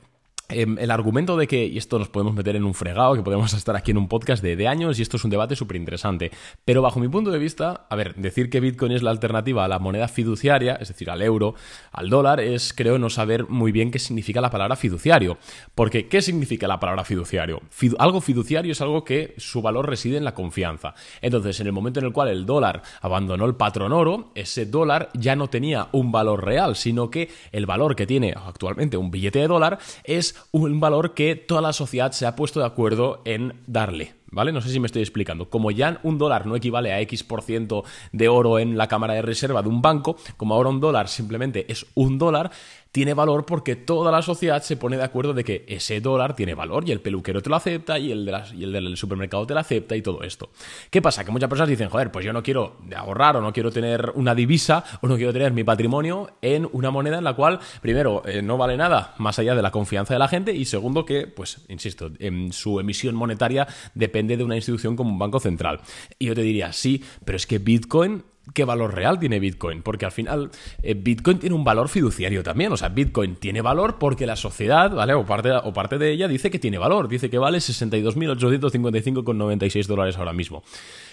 el 0.48 0.90
argumento 0.90 1.36
de 1.36 1.46
que, 1.46 1.66
y 1.66 1.78
esto 1.78 1.98
nos 1.98 2.08
podemos 2.08 2.34
meter 2.34 2.56
en 2.56 2.64
un 2.64 2.74
fregado, 2.74 3.14
que 3.14 3.22
podemos 3.22 3.52
estar 3.52 3.74
aquí 3.76 3.90
en 3.90 3.98
un 3.98 4.08
podcast 4.08 4.42
de, 4.42 4.68
años, 4.68 4.98
y 4.98 5.02
esto 5.02 5.16
es 5.16 5.24
un 5.24 5.30
debate 5.30 5.56
súper 5.56 5.76
interesante. 5.76 6.30
Pero 6.64 6.82
bajo 6.82 7.00
mi 7.00 7.08
punto 7.08 7.30
de 7.30 7.38
vista, 7.38 7.86
a 7.88 7.96
ver, 7.96 8.14
decir 8.14 8.50
que 8.50 8.60
Bitcoin 8.60 8.92
es 8.92 9.02
la 9.02 9.10
alternativa 9.10 9.64
a 9.64 9.68
la 9.68 9.78
moneda 9.78 10.08
fiduciaria, 10.08 10.76
es 10.76 10.88
decir, 10.88 11.10
al 11.10 11.22
euro, 11.22 11.54
al 11.92 12.10
dólar, 12.10 12.40
es 12.40 12.72
creo 12.72 12.98
no 12.98 13.10
saber 13.10 13.48
muy 13.48 13.72
bien 13.72 13.90
qué 13.90 13.98
significa 13.98 14.40
la 14.40 14.50
palabra 14.50 14.76
fiduciario. 14.76 15.38
Porque, 15.74 16.08
¿qué 16.08 16.22
significa 16.22 16.68
la 16.68 16.80
palabra 16.80 17.04
fiduciario? 17.04 17.60
algo 17.98 18.20
fiduciario 18.20 18.72
es 18.72 18.80
algo 18.80 19.04
que 19.04 19.34
su 19.38 19.62
valor 19.62 19.88
reside 19.88 20.16
en 20.16 20.24
la 20.24 20.34
confianza. 20.34 20.94
Entonces, 21.20 21.60
en 21.60 21.66
el 21.66 21.72
momento 21.72 22.00
en 22.00 22.06
el 22.06 22.12
cual 22.12 22.28
el 22.28 22.46
dólar 22.46 22.82
abandonó 23.00 23.46
el 23.46 23.54
patrón 23.54 23.92
oro, 23.92 24.30
ese 24.34 24.66
dólar 24.66 25.10
ya 25.14 25.36
no 25.36 25.48
tenía 25.48 25.88
un 25.92 26.12
valor 26.12 26.44
real, 26.44 26.76
sino 26.76 27.10
que 27.10 27.30
el 27.52 27.66
valor 27.66 27.96
que 27.96 28.06
tiene 28.06 28.34
actualmente 28.36 28.96
un 28.96 29.10
billete 29.10 29.40
de 29.40 29.48
dólar 29.48 29.78
es 30.04 30.35
un 30.52 30.80
valor 30.80 31.14
que 31.14 31.36
toda 31.36 31.60
la 31.60 31.72
sociedad 31.72 32.12
se 32.12 32.26
ha 32.26 32.36
puesto 32.36 32.60
de 32.60 32.66
acuerdo 32.66 33.22
en 33.24 33.54
darle. 33.66 34.14
¿Vale? 34.28 34.52
No 34.52 34.60
sé 34.60 34.70
si 34.70 34.80
me 34.80 34.86
estoy 34.86 35.02
explicando. 35.02 35.48
Como 35.48 35.70
ya 35.70 36.00
un 36.02 36.18
dólar 36.18 36.46
no 36.46 36.56
equivale 36.56 36.92
a 36.92 37.00
X% 37.00 37.26
por 37.26 37.42
ciento 37.42 37.84
de 38.12 38.28
oro 38.28 38.58
en 38.58 38.76
la 38.76 38.88
cámara 38.88 39.14
de 39.14 39.22
reserva 39.22 39.62
de 39.62 39.68
un 39.68 39.80
banco, 39.80 40.16
como 40.36 40.54
ahora 40.54 40.68
un 40.68 40.80
dólar 40.80 41.08
simplemente 41.08 41.70
es 41.70 41.86
un 41.94 42.18
dólar, 42.18 42.50
tiene 42.92 43.14
valor 43.14 43.44
porque 43.44 43.76
toda 43.76 44.10
la 44.10 44.22
sociedad 44.22 44.62
se 44.62 44.76
pone 44.76 44.96
de 44.96 45.04
acuerdo 45.04 45.34
de 45.34 45.44
que 45.44 45.64
ese 45.68 46.00
dólar 46.00 46.34
tiene 46.34 46.54
valor 46.54 46.88
y 46.88 46.92
el 46.92 47.00
peluquero 47.00 47.42
te 47.42 47.50
lo 47.50 47.56
acepta 47.56 47.98
y 47.98 48.10
el, 48.10 48.24
del 48.24 48.96
supermercado 48.96 49.46
te 49.46 49.54
lo 49.54 49.60
acepta 49.60 49.96
y 49.96 50.02
todo 50.02 50.22
esto. 50.22 50.50
¿Qué 50.90 51.02
pasa? 51.02 51.24
Que 51.24 51.30
muchas 51.30 51.48
personas 51.48 51.68
dicen, 51.68 51.88
joder, 51.88 52.10
pues 52.10 52.24
yo 52.24 52.32
no 52.32 52.42
quiero 52.42 52.78
ahorrar 52.96 53.36
o 53.36 53.42
no 53.42 53.52
quiero 53.52 53.70
tener 53.70 54.12
una 54.14 54.34
divisa 54.34 54.82
o 55.02 55.08
no 55.08 55.16
quiero 55.16 55.32
tener 55.32 55.52
mi 55.52 55.62
patrimonio 55.62 56.30
en 56.40 56.68
una 56.72 56.90
moneda 56.90 57.18
en 57.18 57.24
la 57.24 57.34
cual, 57.34 57.60
primero, 57.82 58.22
eh, 58.26 58.40
no 58.40 58.56
vale 58.56 58.76
nada 58.76 59.14
más 59.18 59.38
allá 59.38 59.54
de 59.54 59.62
la 59.62 59.70
confianza 59.70 60.14
de 60.14 60.18
la 60.18 60.28
gente 60.28 60.54
y 60.54 60.64
segundo 60.64 61.04
que, 61.04 61.26
pues, 61.26 61.66
insisto, 61.68 62.10
en 62.18 62.52
su 62.52 62.80
emisión 62.80 63.14
monetaria 63.14 63.66
depende 63.94 64.36
de 64.36 64.44
una 64.44 64.56
institución 64.56 64.96
como 64.96 65.10
un 65.10 65.18
banco 65.18 65.40
central. 65.40 65.80
Y 66.18 66.26
yo 66.26 66.34
te 66.34 66.42
diría, 66.42 66.72
sí, 66.72 67.04
pero 67.24 67.36
es 67.36 67.46
que 67.46 67.58
Bitcoin 67.58 68.24
qué 68.54 68.64
valor 68.64 68.94
real 68.94 69.18
tiene 69.18 69.40
Bitcoin, 69.40 69.82
porque 69.82 70.04
al 70.04 70.12
final 70.12 70.50
eh, 70.82 70.94
Bitcoin 70.94 71.38
tiene 71.38 71.54
un 71.54 71.64
valor 71.64 71.88
fiduciario 71.88 72.42
también, 72.42 72.72
o 72.72 72.76
sea, 72.76 72.88
Bitcoin 72.88 73.36
tiene 73.36 73.60
valor 73.60 73.98
porque 73.98 74.26
la 74.26 74.36
sociedad, 74.36 74.90
¿vale? 74.90 75.14
O 75.14 75.24
parte, 75.24 75.52
o 75.52 75.72
parte 75.72 75.98
de 75.98 76.12
ella 76.12 76.28
dice 76.28 76.50
que 76.50 76.58
tiene 76.58 76.78
valor, 76.78 77.08
dice 77.08 77.30
que 77.30 77.38
vale 77.38 77.58
62.855,96 77.58 79.86
dólares 79.86 80.16
ahora 80.16 80.32
mismo. 80.32 80.62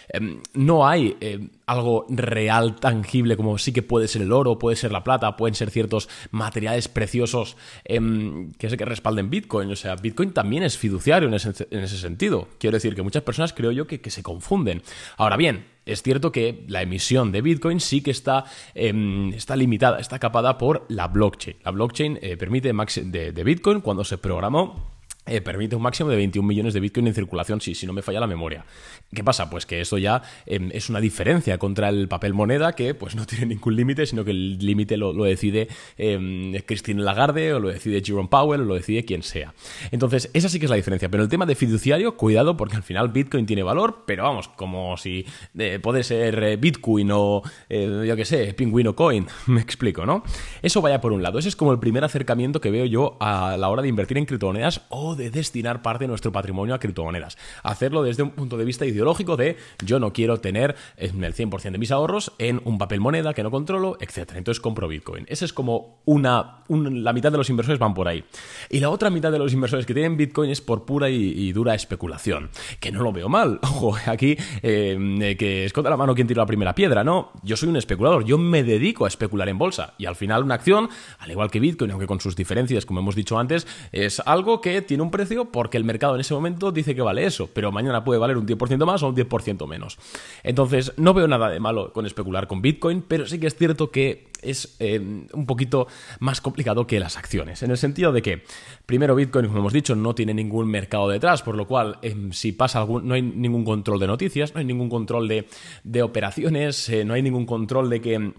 Em, 0.09 0.41
no 0.53 0.87
hay 0.87 1.15
em, 1.21 1.49
algo 1.65 2.05
real, 2.09 2.75
tangible, 2.75 3.37
como 3.37 3.57
sí 3.57 3.71
que 3.71 3.81
puede 3.81 4.07
ser 4.07 4.21
el 4.21 4.31
oro, 4.31 4.59
puede 4.59 4.75
ser 4.75 4.91
la 4.91 5.03
plata, 5.03 5.35
pueden 5.37 5.55
ser 5.55 5.71
ciertos 5.71 6.09
materiales 6.31 6.87
preciosos 6.87 7.57
em, 7.85 8.51
que 8.53 8.69
sé 8.69 8.77
que 8.77 8.85
respalden 8.85 9.29
Bitcoin. 9.29 9.71
O 9.71 9.75
sea, 9.75 9.95
Bitcoin 9.95 10.33
también 10.33 10.63
es 10.63 10.77
fiduciario 10.77 11.27
en 11.27 11.33
ese, 11.33 11.97
sentido. 11.97 12.47
Quiero 12.59 12.75
decir 12.75 12.95
que 12.95 13.01
muchas 13.01 13.23
personas 13.23 13.53
creo 13.53 13.71
yo 13.71 13.87
que, 13.87 14.01
que 14.01 14.11
se 14.11 14.23
confunden. 14.23 14.81
Ahora 15.17 15.37
bien, 15.37 15.65
es 15.85 16.01
cierto 16.01 16.31
que 16.31 16.63
la 16.67 16.81
emisión 16.81 17.31
de 17.31 17.41
Bitcoin 17.41 17.79
sí 17.79 18.01
que 18.01 18.11
está, 18.11 18.45
está 18.73 19.55
limitada, 19.55 19.99
está 19.99 20.19
capada 20.19 20.57
por 20.57 20.85
la 20.89 21.07
blockchain. 21.07 21.57
La 21.63 21.71
blockchain 21.71 22.19
eh, 22.21 22.37
permite 22.37 22.71
de, 23.05 23.31
de 23.31 23.43
Bitcoin 23.43 23.81
cuando 23.81 24.03
se 24.03 24.17
programó 24.17 24.92
eh, 25.25 25.39
permite 25.39 25.75
un 25.75 25.81
máximo 25.81 26.09
de 26.09 26.17
21 26.17 26.45
millones 26.45 26.73
de 26.73 26.81
Bitcoin 26.81 27.07
en 27.07 27.13
circulación, 27.13 27.61
si, 27.61 27.75
si 27.75 27.87
no 27.87 27.93
me 27.93 28.01
falla 28.01 28.19
la 28.19 28.27
memoria. 28.27 28.65
¿Qué 29.13 29.23
pasa? 29.23 29.49
Pues 29.49 29.65
que 29.65 29.79
esto 29.79 29.97
ya 29.97 30.21
em, 30.45 30.69
es 30.73 30.89
una 30.89 30.99
diferencia 30.99 31.57
contra 31.57 31.89
el 31.89 32.07
papel 32.09 32.33
moneda 32.33 32.73
que 32.73 32.93
pues 32.93 33.15
no 33.15 33.25
tiene 33.27 33.45
ningún 33.47 33.75
límite, 33.75 34.05
sino 34.05 34.25
que 34.25 34.31
el 34.31 34.57
límite 34.57 34.97
lo, 34.97 35.13
decide 35.23 35.69
eh, 35.97 36.61
Christine 36.65 37.01
Lagarde 37.01 37.53
o 37.53 37.59
lo 37.59 37.69
decide 37.69 38.01
Jerome 38.03 38.27
Powell 38.27 38.61
o 38.61 38.65
lo 38.65 38.75
decide 38.75 39.05
quien 39.05 39.23
sea. 39.23 39.53
Entonces, 39.91 40.29
esa 40.33 40.49
sí 40.49 40.59
que 40.59 40.65
es 40.65 40.69
la 40.69 40.75
diferencia. 40.75 41.09
Pero 41.09 41.23
el 41.23 41.29
tema 41.29 41.45
de 41.45 41.55
fiduciario, 41.55 42.17
cuidado 42.17 42.57
porque 42.57 42.75
al 42.75 42.83
final 42.83 43.09
Bitcoin 43.09 43.45
tiene 43.45 43.63
valor, 43.63 44.03
pero 44.05 44.23
vamos, 44.23 44.49
como 44.49 44.97
si 44.97 45.25
eh, 45.57 45.79
puede 45.81 46.03
ser 46.03 46.43
eh, 46.43 46.57
Bitcoin 46.57 47.11
o 47.13 47.43
yo 47.69 48.15
qué 48.15 48.25
sé, 48.25 48.53
Pingüino 48.53 48.95
Coin, 48.95 49.25
me 49.47 49.61
explico, 49.61 50.05
¿no? 50.05 50.23
Eso 50.61 50.81
vaya 50.81 50.99
por 50.99 51.13
un 51.13 51.23
lado. 51.23 51.39
Ese 51.39 51.49
es 51.49 51.55
como 51.55 51.71
el 51.71 51.79
primer 51.79 52.03
acercamiento 52.03 52.59
que 52.59 52.71
veo 52.71 52.85
yo 52.85 53.17
a 53.19 53.55
la 53.57 53.69
hora 53.69 53.81
de 53.81 53.87
invertir 53.87 54.17
en 54.17 54.25
criptomonedas 54.25 54.81
o 54.89 55.12
de 55.15 55.29
destinar 55.29 55.81
parte 55.81 56.03
de 56.03 56.07
nuestro 56.07 56.31
patrimonio 56.31 56.75
a 56.75 56.79
criptomonedas. 56.79 57.37
Hacerlo 57.63 58.03
desde 58.03 58.23
un 58.23 58.31
punto 58.31 58.57
de 58.57 58.65
vista 58.65 58.85
ideológico 58.85 59.37
de 59.37 59.57
yo 59.85 59.99
no 59.99 60.13
quiero 60.13 60.39
tener 60.39 60.75
el 60.97 61.13
100% 61.13 61.71
de 61.71 61.77
mis 61.77 61.91
ahorros 61.91 62.33
en 62.37 62.61
un 62.65 62.77
papel 62.77 62.99
moneda 62.99 63.33
que 63.33 63.43
no 63.43 63.51
controlo, 63.51 63.97
etc. 63.99 64.33
Entonces 64.35 64.59
compro 64.59 64.87
Bitcoin. 64.87 65.25
Esa 65.27 65.45
es 65.45 65.53
como 65.53 66.01
una, 66.05 66.63
la 66.67 67.13
mitad 67.13 67.31
de 67.31 67.37
los 67.37 67.49
inversores 67.49 67.79
van 67.79 67.93
por 67.93 68.07
ahí. 68.07 68.23
Y 68.69 68.79
la 68.79 68.89
otra 68.89 69.09
mitad 69.09 69.31
de 69.31 69.39
los 69.39 69.53
inversores 69.53 69.85
que 69.85 69.93
tienen 69.93 70.17
Bitcoin 70.17 70.49
es 70.49 70.61
por 70.61 70.85
pura 70.85 71.09
y, 71.09 71.51
dura 71.53 71.75
especulación. 71.75 72.49
Que 72.79 72.91
no 72.91 73.03
lo 73.03 73.11
veo 73.11 73.29
mal. 73.29 73.59
Ojo, 73.63 73.95
aquí 74.07 74.35
eh, 74.61 75.35
que 75.37 75.65
esconda 75.65 75.89
la 75.89 75.97
mano 75.97 76.15
quien 76.15 76.27
tira 76.27 76.41
la 76.41 76.45
primera 76.45 76.73
piedra, 76.73 77.03
¿no? 77.03 77.31
Yo 77.43 77.55
soy 77.55 77.69
un 77.69 77.77
especulador, 77.77 78.25
yo 78.25 78.37
me 78.37 78.63
dedico 78.63 79.05
a 79.05 79.07
especular 79.07 79.49
en 79.49 79.57
bolsa. 79.57 79.93
Y 79.97 80.05
al 80.05 80.15
final 80.15 80.43
una 80.43 80.55
acción, 80.55 80.89
al 81.19 81.31
igual 81.31 81.51
que 81.51 81.59
Bitcoin, 81.59 81.91
aunque 81.91 82.07
con 82.07 82.19
sus 82.19 82.35
diferencias, 82.35 82.85
como 82.85 82.99
hemos 82.99 83.15
dicho 83.15 83.37
antes, 83.37 83.67
es 83.91 84.19
algo 84.25 84.61
que 84.61 84.81
tiene 84.81 85.02
un 85.03 85.11
precio 85.11 85.45
porque 85.45 85.77
el 85.77 85.83
mercado 85.83 86.15
en 86.15 86.21
ese 86.21 86.33
momento 86.33 86.71
dice 86.71 86.95
que 86.95 87.01
vale 87.01 87.25
eso, 87.25 87.49
pero 87.53 87.71
mañana 87.71 88.03
puede 88.03 88.19
valer 88.19 88.37
un 88.37 88.47
10% 88.47 88.85
más 88.85 89.03
o 89.03 89.09
un 89.09 89.15
10% 89.15 89.67
menos. 89.67 89.97
Entonces, 90.43 90.93
no 90.97 91.13
veo 91.13 91.27
nada 91.27 91.49
de 91.49 91.59
malo 91.59 91.93
con 91.93 92.05
especular 92.05 92.47
con 92.47 92.61
Bitcoin, 92.61 93.03
pero 93.07 93.25
sí 93.27 93.39
que 93.39 93.47
es 93.47 93.55
cierto 93.55 93.91
que 93.91 94.27
es 94.41 94.75
eh, 94.79 94.99
un 94.99 95.45
poquito 95.45 95.87
más 96.19 96.41
complicado 96.41 96.85
que 96.85 96.99
las 96.99 97.17
acciones, 97.17 97.63
en 97.63 97.71
el 97.71 97.77
sentido 97.77 98.11
de 98.11 98.21
que, 98.21 98.43
primero, 98.85 99.15
Bitcoin, 99.15 99.47
como 99.47 99.59
hemos 99.59 99.73
dicho, 99.73 99.95
no 99.95 100.13
tiene 100.15 100.33
ningún 100.33 100.67
mercado 100.67 101.09
detrás, 101.09 101.41
por 101.41 101.55
lo 101.55 101.67
cual, 101.67 101.97
em, 102.01 102.31
si 102.31 102.51
pasa 102.51 102.79
algún, 102.79 103.07
no 103.07 103.13
hay 103.13 103.21
ningún 103.21 103.63
control 103.63 103.99
de 103.99 104.07
noticias, 104.07 104.53
no 104.53 104.59
hay 104.59 104.65
ningún 104.65 104.89
control 104.89 105.27
de, 105.27 106.03
operaciones, 106.03 106.89
eh, 106.89 107.05
no 107.05 107.13
hay 107.13 107.21
ningún 107.21 107.45
control 107.45 107.89
de 107.89 108.01
que 108.01 108.33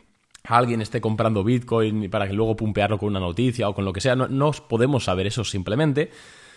alguien 0.45 0.83
esté 0.83 1.01
comprando 1.01 1.43
Bitcoin 1.43 2.11
para 2.11 2.27
que 2.27 2.35
luego 2.35 2.55
pumpearlo 2.57 2.99
con 2.99 3.09
una 3.09 3.21
noticia 3.21 3.69
o 3.69 3.75
con 3.75 3.85
lo 3.85 3.93
que 3.93 4.01
sea. 4.01 4.15
No, 4.15 4.29
no 4.29 4.53
podemos 4.53 5.05
saber 5.05 5.27
eso 5.27 5.45
simplemente 5.45 6.11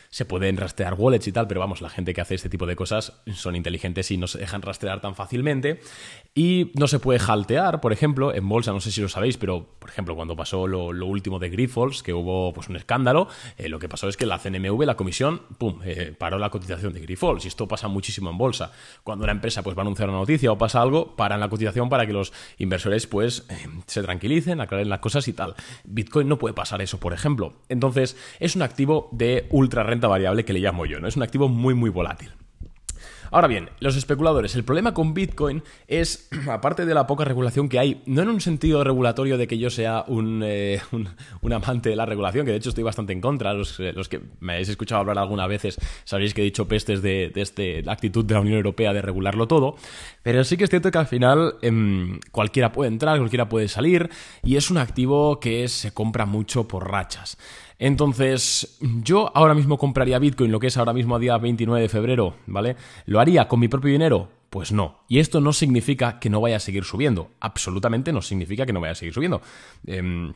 se 0.10 0.26
pueden 0.26 0.58
rastrear 0.58 0.96
wallets 0.96 1.28
y 1.28 1.32
tal, 1.32 1.48
pero 1.48 1.60
vamos, 1.60 1.82
la 1.82 1.90
gente 1.90 2.14
que 2.14 2.22
hace 2.22 2.36
este 2.36 2.50
tipo 2.50 2.66
de 2.66 2.76
cosas 2.76 3.14
son 3.34 3.56
inteligentes 3.56 4.10
y 4.12 4.18
no 4.18 4.28
se 4.28 4.40
dejan 4.40 4.62
rastrear 4.62 5.02
tan 5.02 5.16
fácilmente. 5.16 5.80
Y 6.34 6.72
no 6.76 6.88
se 6.88 7.00
puede 7.00 7.20
haltear, 7.26 7.82
por 7.82 7.94
ejemplo, 7.94 8.34
en 8.34 8.48
bolsa, 8.48 8.72
no 8.72 8.80
sé 8.80 8.92
si 8.92 9.02
lo 9.02 9.10
sabéis, 9.10 9.38
pero 9.38 9.68
por 9.80 9.90
ejemplo, 9.90 10.16
cuando 10.16 10.36
pasó 10.36 10.68
lo, 10.68 11.08
último 11.08 11.40
de 11.40 11.50
Grifols, 11.50 12.04
que 12.04 12.14
hubo 12.14 12.54
pues 12.54 12.70
un 12.70 12.76
escándalo, 12.76 13.28
eh, 13.58 13.70
lo 13.70 13.80
que 13.80 13.90
pasó 13.90 14.08
es 14.08 14.18
que 14.18 14.26
la 14.26 14.38
CNMV, 14.38 14.84
la 14.84 14.96
comisión, 14.96 15.42
pum, 15.58 15.80
eh, 15.84 16.14
paró 16.18 16.38
la 16.38 16.50
cotización 16.50 16.94
de 16.94 17.02
Grifols. 17.02 17.46
Y 17.46 17.48
esto 17.48 17.68
pasa 17.68 17.88
muchísimo 17.88 18.30
en 18.30 18.38
bolsa. 18.38 18.72
Cuando 19.04 19.24
una 19.24 19.32
empresa 19.32 19.64
pues 19.64 19.76
va 19.76 19.82
a 19.82 19.84
anunciar 19.84 20.10
una 20.10 20.20
noticia 20.20 20.52
o 20.52 20.58
pasa 20.58 20.82
algo, 20.82 21.16
paran 21.16 21.40
la 21.40 21.50
cotización 21.50 21.90
para 21.90 22.06
que 22.06 22.14
los 22.14 22.34
inversores 22.58 23.08
pues 23.08 23.46
eh, 23.50 23.68
se 23.88 24.04
tranquilicen, 24.04 24.62
aclaren 24.62 24.90
las 24.90 25.00
cosas 25.00 25.28
y 25.28 25.34
tal. 25.34 25.56
Bitcoin 25.86 26.28
no 26.28 26.38
puede 26.38 26.54
pasar 26.54 26.82
eso, 26.82 27.00
por 27.00 27.14
ejemplo. 27.14 27.54
Entonces, 27.70 28.18
es 28.40 28.56
un 28.56 28.62
activo 28.62 29.10
de 29.12 29.48
ultra 29.50 29.84
renta 29.84 29.97
variable 30.06 30.46
que 30.46 30.54
le 30.54 30.60
llamo 30.60 30.86
yo, 30.86 31.00
¿no? 31.00 31.08
Es 31.08 31.16
un 31.16 31.24
activo 31.24 31.50
muy, 31.50 31.74
muy 31.74 31.89
volátil. 31.89 32.30
Ahora 33.32 33.48
bien, 33.48 33.70
los 33.80 33.96
especuladores, 33.96 34.56
el 34.56 34.63
problema 34.63 34.94
con 34.94 35.13
Bitcoin 35.13 35.63
es, 35.88 36.30
aparte 36.50 36.86
de 36.86 36.94
la 36.94 37.08
poca 37.08 37.25
regulación 37.25 37.70
que 37.70 37.80
hay, 37.80 38.01
no 38.06 38.22
en 38.22 38.30
un 38.30 38.42
sentido 38.42 38.84
regulatorio 38.84 39.38
de 39.38 39.48
que 39.48 39.58
yo 39.58 39.70
sea 39.70 40.04
un, 40.08 40.42
eh, 40.46 40.80
amante 41.51 41.89
de 41.89 41.96
la 41.96 42.06
regulación, 42.06 42.46
que 42.46 42.51
de 42.51 42.58
hecho 42.58 42.70
estoy 42.70 42.84
bastante 42.84 43.13
en 43.13 43.22
contra, 43.22 43.54
los, 43.54 43.80
eh, 43.80 43.94
que 44.10 44.22
me 44.39 44.54
habéis 44.54 44.70
escuchado 44.70 45.01
hablar 45.01 45.18
algunas 45.18 45.48
veces 45.48 45.77
sabréis 46.04 46.34
que 46.34 46.42
he 46.42 46.46
dicho 46.46 46.68
pestes 46.68 47.01
de, 47.01 47.32
este, 47.36 47.82
la 47.84 47.94
actitud 47.94 48.24
de 48.24 48.34
la 48.34 48.42
Unión 48.42 48.58
Europea 48.58 48.94
de 48.94 49.01
regularlo 49.01 49.48
todo, 49.48 49.75
pero 50.24 50.44
sí 50.44 50.58
que 50.58 50.66
es 50.66 50.70
cierto 50.70 50.92
que 50.92 50.98
al 50.98 51.08
final 51.08 51.56
em, 51.62 52.20
cualquiera 52.32 52.72
puede 52.72 52.89
entrar, 52.89 53.18
cualquiera 53.18 53.50
puede 53.50 53.68
salir, 53.68 54.10
y 54.44 54.56
es 54.56 54.70
un 54.70 54.77
activo 54.77 55.39
que 55.39 55.68
se 55.68 55.94
compra 55.94 56.25
mucho 56.25 56.68
por 56.68 56.89
rachas. 56.89 57.38
Entonces, 57.79 58.77
yo 59.03 59.31
ahora 59.36 59.53
mismo 59.53 59.77
compraría 59.77 60.19
Bitcoin, 60.19 60.51
lo 60.51 60.60
que 60.60 60.67
es 60.67 60.77
ahora 60.77 60.93
mismo 60.93 61.15
a 61.15 61.19
día 61.19 61.38
29 61.38 61.81
de 61.81 61.89
febrero, 61.89 62.36
¿vale? 62.48 62.75
¿Lo 63.05 63.19
haría 63.19 63.48
con 63.48 63.60
mi 63.60 63.67
propio 63.67 63.91
dinero? 63.91 64.29
Pues 64.50 64.72
no. 64.72 65.00
Y 65.07 65.19
esto 65.19 65.41
no 65.41 65.53
significa 65.53 66.19
que 66.19 66.29
no 66.29 66.41
vaya 66.41 66.57
a 66.57 66.60
seguir 66.60 66.84
subiendo. 66.84 67.31
Absolutamente 67.39 68.13
no 68.13 68.22
significa 68.22 68.65
que 68.65 68.74
no 68.74 68.81
vaya 68.81 68.93
a 68.93 68.96
seguir 68.96 69.13
subiendo. 69.13 69.41
Em, 69.86 70.34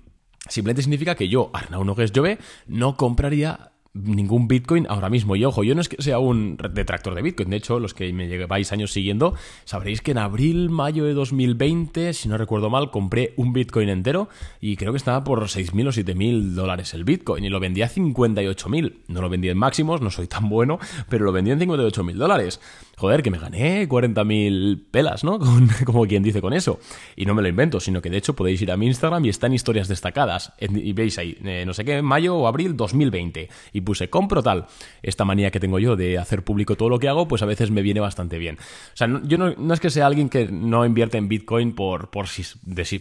simplemente 0.48 0.82
significa 0.82 1.16
que 1.16 1.30
yo, 1.30 1.50
Arnau 1.54 1.84
Nogues 1.84 2.12
Jove, 2.14 2.38
no 2.68 2.98
compraría 2.98 3.72
ningún 3.94 4.48
Bitcoin 4.48 4.86
ahora 4.90 5.10
mismo. 5.10 5.36
Y 5.36 5.44
ojo, 5.44 5.64
yo 5.64 5.76
no 5.76 5.82
es 5.82 5.90
que 5.90 6.02
sea 6.02 6.20
un 6.20 6.58
detractor 6.74 7.14
de 7.16 7.22
Bitcoin. 7.22 7.50
De 7.50 7.58
hecho, 7.58 7.80
los 7.80 7.94
que 7.94 8.12
me 8.14 8.28
lleváis 8.28 8.72
años 8.72 8.92
siguiendo, 8.92 9.34
sabréis 9.66 10.02
que 10.02 10.12
en 10.12 10.18
abril, 10.18 10.70
mayo 10.70 11.04
de 11.04 11.14
2020, 11.14 12.14
si 12.14 12.30
no 12.30 12.38
recuerdo 12.38 12.70
mal, 12.70 12.92
compré 12.92 13.34
un 13.38 13.54
Bitcoin 13.54 13.90
entero 13.90 14.30
y 14.60 14.78
creo 14.78 14.94
que 14.94 14.98
estaba 14.98 15.24
por 15.24 15.44
6.000 15.44 15.88
o 15.88 15.92
7.000 15.92 16.54
dólares 16.54 16.94
el 16.94 17.04
Bitcoin 17.04 17.44
y 17.44 17.50
lo 17.50 17.60
vendí 17.60 17.82
a 17.82 17.90
58.000. 17.90 18.94
No 19.08 19.22
lo 19.22 19.30
vendí 19.30 19.50
en 19.50 19.58
máximos, 19.58 20.02
no 20.02 20.10
soy 20.10 20.28
tan 20.28 20.48
bueno, 20.50 20.80
pero 21.10 21.26
lo 21.26 21.32
vendí 21.32 21.52
en 21.52 21.60
58.000 21.60 22.16
dólares. 22.16 22.62
Joder, 22.98 23.24
que 23.24 23.32
me 23.32 23.40
gané 23.40 23.90
40.000 23.90 24.84
pelas, 24.92 25.24
¿no? 25.24 25.40
como 25.86 26.06
quien 26.06 26.24
dice 26.24 26.40
con 26.40 26.54
eso. 26.54 26.80
Y 27.16 27.26
no 27.26 27.34
me 27.34 27.42
lo 27.42 27.48
invento, 27.48 27.80
sino 27.80 28.02
que 28.02 28.10
de 28.10 28.18
hecho 28.18 28.36
podéis 28.36 28.62
ir 28.62 28.72
a 28.72 28.78
mi 28.78 28.88
Instagram 28.88 29.26
y 29.26 29.30
están 29.30 29.54
historias 29.54 29.88
destacadas. 29.88 30.54
Y 30.60 30.94
veis 30.94 31.18
ahí, 31.18 31.38
eh, 31.44 31.64
no 31.66 31.74
sé 31.74 31.84
qué, 31.84 32.02
mayo 32.02 32.36
o 32.36 32.48
abril 32.48 32.78
2020. 32.78 33.50
Y 33.74 33.81
puse 33.82 34.10
compro 34.10 34.44
tal. 34.44 34.66
Esta 35.02 35.26
manía 35.26 35.52
que 35.52 35.60
tengo 35.60 35.80
yo 35.80 35.96
de 35.96 36.18
hacer 36.18 36.44
público 36.44 36.76
todo 36.76 36.90
lo 36.90 37.00
que 37.00 37.08
hago, 37.08 37.28
pues 37.28 37.42
a 37.42 37.46
veces 37.46 37.72
me 37.72 37.82
viene 37.82 38.00
bastante 38.00 38.38
bien. 38.38 38.58
O 38.60 38.96
sea, 38.96 39.08
yo 39.24 39.38
no, 39.38 39.74
es 39.74 39.80
que 39.80 39.90
sea 39.90 40.08
alguien 40.08 40.30
que 40.30 40.48
no 40.48 40.86
invierte 40.86 41.18
en 41.18 41.28
Bitcoin 41.28 41.74
por, 41.74 42.10
por, 42.10 42.28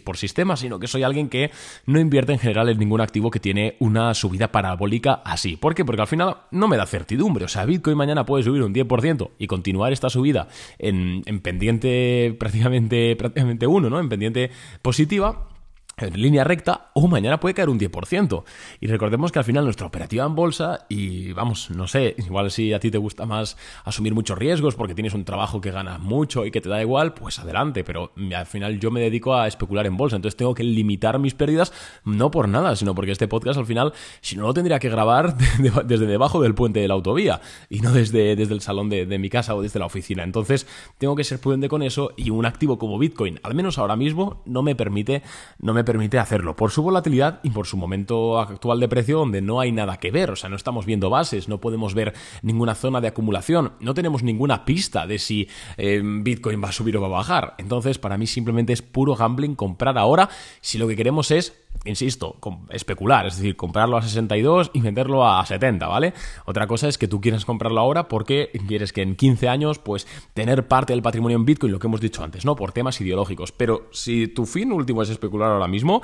por 0.03 0.17
sistema, 0.17 0.57
sino 0.57 0.79
que 0.79 0.87
soy 0.87 1.03
alguien 1.03 1.29
que 1.29 1.51
no 1.85 1.99
invierte 1.99 2.33
en 2.33 2.39
general 2.39 2.69
en 2.69 2.77
ningún 2.77 3.01
activo 3.01 3.31
que 3.31 3.39
tiene 3.39 3.75
una 3.79 4.13
subida 4.13 4.51
parabólica 4.51 5.21
así. 5.25 5.57
¿Por 5.57 5.75
qué? 5.75 5.85
Porque 5.85 6.01
al 6.01 6.07
final 6.07 6.37
no 6.51 6.67
me 6.67 6.77
da 6.77 6.85
certidumbre. 6.85 7.45
O 7.45 7.47
sea, 7.47 7.65
Bitcoin 7.65 7.97
mañana 7.97 8.25
puede 8.25 8.43
subir 8.43 8.63
un 8.63 8.73
10% 8.73 9.31
y 9.37 9.47
continuar 9.47 9.93
esta 9.93 10.09
subida 10.09 10.47
en, 10.79 11.23
en 11.25 11.41
pendiente 11.41 12.35
prácticamente, 12.39 13.15
prácticamente 13.15 13.67
uno, 13.67 13.89
¿no? 13.89 13.99
En 13.99 14.09
pendiente 14.09 14.51
positiva 14.81 15.50
en 15.97 16.19
línea 16.19 16.43
recta 16.43 16.91
o 16.93 17.07
mañana 17.07 17.39
puede 17.39 17.53
caer 17.53 17.69
un 17.69 17.79
10%. 17.79 18.43
Y 18.79 18.87
recordemos 18.87 19.31
que 19.31 19.39
al 19.39 19.45
final 19.45 19.63
nuestra 19.63 19.87
operativa 19.87 20.25
en 20.25 20.35
bolsa, 20.35 20.85
y 20.89 21.31
vamos, 21.33 21.69
no 21.71 21.87
sé, 21.87 22.15
igual 22.17 22.51
si 22.51 22.73
a 22.73 22.79
ti 22.79 22.91
te 22.91 22.97
gusta 22.97 23.25
más 23.25 23.57
asumir 23.83 24.13
muchos 24.13 24.37
riesgos 24.37 24.75
porque 24.75 24.95
tienes 24.95 25.13
un 25.13 25.25
trabajo 25.25 25.61
que 25.61 25.71
ganas 25.71 25.99
mucho 25.99 26.45
y 26.45 26.51
que 26.51 26.61
te 26.61 26.69
da 26.69 26.81
igual, 26.81 27.13
pues 27.13 27.39
adelante, 27.39 27.83
pero 27.83 28.11
al 28.35 28.45
final 28.45 28.79
yo 28.79 28.91
me 28.91 29.01
dedico 29.01 29.35
a 29.35 29.47
especular 29.47 29.85
en 29.85 29.97
bolsa, 29.97 30.15
entonces 30.15 30.37
tengo 30.37 30.53
que 30.53 30.63
limitar 30.63 31.19
mis 31.19 31.33
pérdidas 31.33 31.73
no 32.03 32.31
por 32.31 32.47
nada, 32.47 32.75
sino 32.75 32.95
porque 32.95 33.11
este 33.11 33.27
podcast 33.27 33.59
al 33.59 33.65
final, 33.65 33.93
si 34.21 34.35
no 34.35 34.43
lo 34.43 34.53
tendría 34.53 34.79
que 34.79 34.89
grabar 34.89 35.35
desde 35.85 36.05
debajo 36.05 36.41
del 36.41 36.55
puente 36.55 36.79
de 36.79 36.87
la 36.87 36.93
autovía 36.95 37.41
y 37.69 37.79
no 37.79 37.91
desde, 37.91 38.35
desde 38.35 38.53
el 38.53 38.61
salón 38.61 38.89
de, 38.89 39.05
de 39.05 39.19
mi 39.19 39.29
casa 39.29 39.55
o 39.55 39.61
desde 39.61 39.79
la 39.79 39.85
oficina. 39.85 40.23
Entonces 40.23 40.67
tengo 40.97 41.15
que 41.15 41.23
ser 41.23 41.39
prudente 41.39 41.69
con 41.69 41.83
eso 41.83 42.11
y 42.17 42.29
un 42.29 42.45
activo 42.45 42.77
como 42.77 42.97
Bitcoin, 42.97 43.39
al 43.43 43.55
menos 43.55 43.77
ahora 43.77 43.95
mismo, 43.95 44.41
no 44.45 44.61
me 44.63 44.75
permite, 44.75 45.21
no 45.59 45.73
me 45.73 45.80
permite 45.83 46.01
permite 46.01 46.17
hacerlo 46.17 46.55
por 46.55 46.71
su 46.71 46.81
volatilidad 46.81 47.41
y 47.43 47.51
por 47.51 47.67
su 47.67 47.77
momento 47.77 48.39
actual 48.39 48.79
de 48.79 48.87
precio 48.87 49.19
donde 49.19 49.39
no 49.39 49.59
hay 49.59 49.71
nada 49.71 49.97
que 49.97 50.09
ver, 50.09 50.31
o 50.31 50.35
sea, 50.35 50.49
no 50.49 50.55
estamos 50.55 50.87
viendo 50.87 51.11
bases, 51.11 51.47
no 51.47 51.61
podemos 51.61 51.93
ver 51.93 52.15
ninguna 52.41 52.73
zona 52.73 53.01
de 53.01 53.09
acumulación, 53.09 53.73
no 53.79 53.93
tenemos 53.93 54.23
ninguna 54.23 54.65
pista 54.65 55.05
de 55.05 55.19
si 55.19 55.47
eh, 55.77 56.01
Bitcoin 56.03 56.59
va 56.63 56.69
a 56.69 56.71
subir 56.71 56.97
o 56.97 57.01
va 57.01 57.07
a 57.07 57.09
bajar. 57.11 57.53
Entonces, 57.59 57.99
para 57.99 58.17
mí 58.17 58.25
simplemente 58.25 58.73
es 58.73 58.81
puro 58.81 59.15
gambling 59.15 59.53
comprar 59.53 59.99
ahora 59.99 60.27
si 60.59 60.79
lo 60.79 60.87
que 60.87 60.95
queremos 60.95 61.29
es 61.29 61.60
insisto, 61.85 62.37
especular, 62.69 63.25
es 63.25 63.37
decir, 63.37 63.55
comprarlo 63.55 63.97
a 63.97 64.01
62 64.01 64.71
y 64.73 64.81
venderlo 64.81 65.27
a 65.27 65.45
70, 65.45 65.87
¿vale? 65.87 66.13
Otra 66.45 66.67
cosa 66.67 66.87
es 66.87 66.97
que 66.97 67.07
tú 67.07 67.21
quieres 67.21 67.45
comprarlo 67.45 67.79
ahora 67.79 68.07
porque 68.07 68.51
quieres 68.67 68.93
que 68.93 69.01
en 69.01 69.15
15 69.15 69.49
años, 69.49 69.79
pues, 69.79 70.07
tener 70.33 70.67
parte 70.67 70.93
del 70.93 71.01
patrimonio 71.01 71.37
en 71.37 71.45
Bitcoin, 71.45 71.71
lo 71.71 71.79
que 71.79 71.87
hemos 71.87 72.01
dicho 72.01 72.23
antes, 72.23 72.45
¿no? 72.45 72.55
Por 72.55 72.71
temas 72.71 72.99
ideológicos. 73.01 73.51
Pero 73.51 73.87
si 73.91 74.27
tu 74.27 74.45
fin 74.45 74.71
último 74.71 75.01
es 75.01 75.09
especular 75.09 75.51
ahora 75.51 75.67
mismo, 75.67 76.01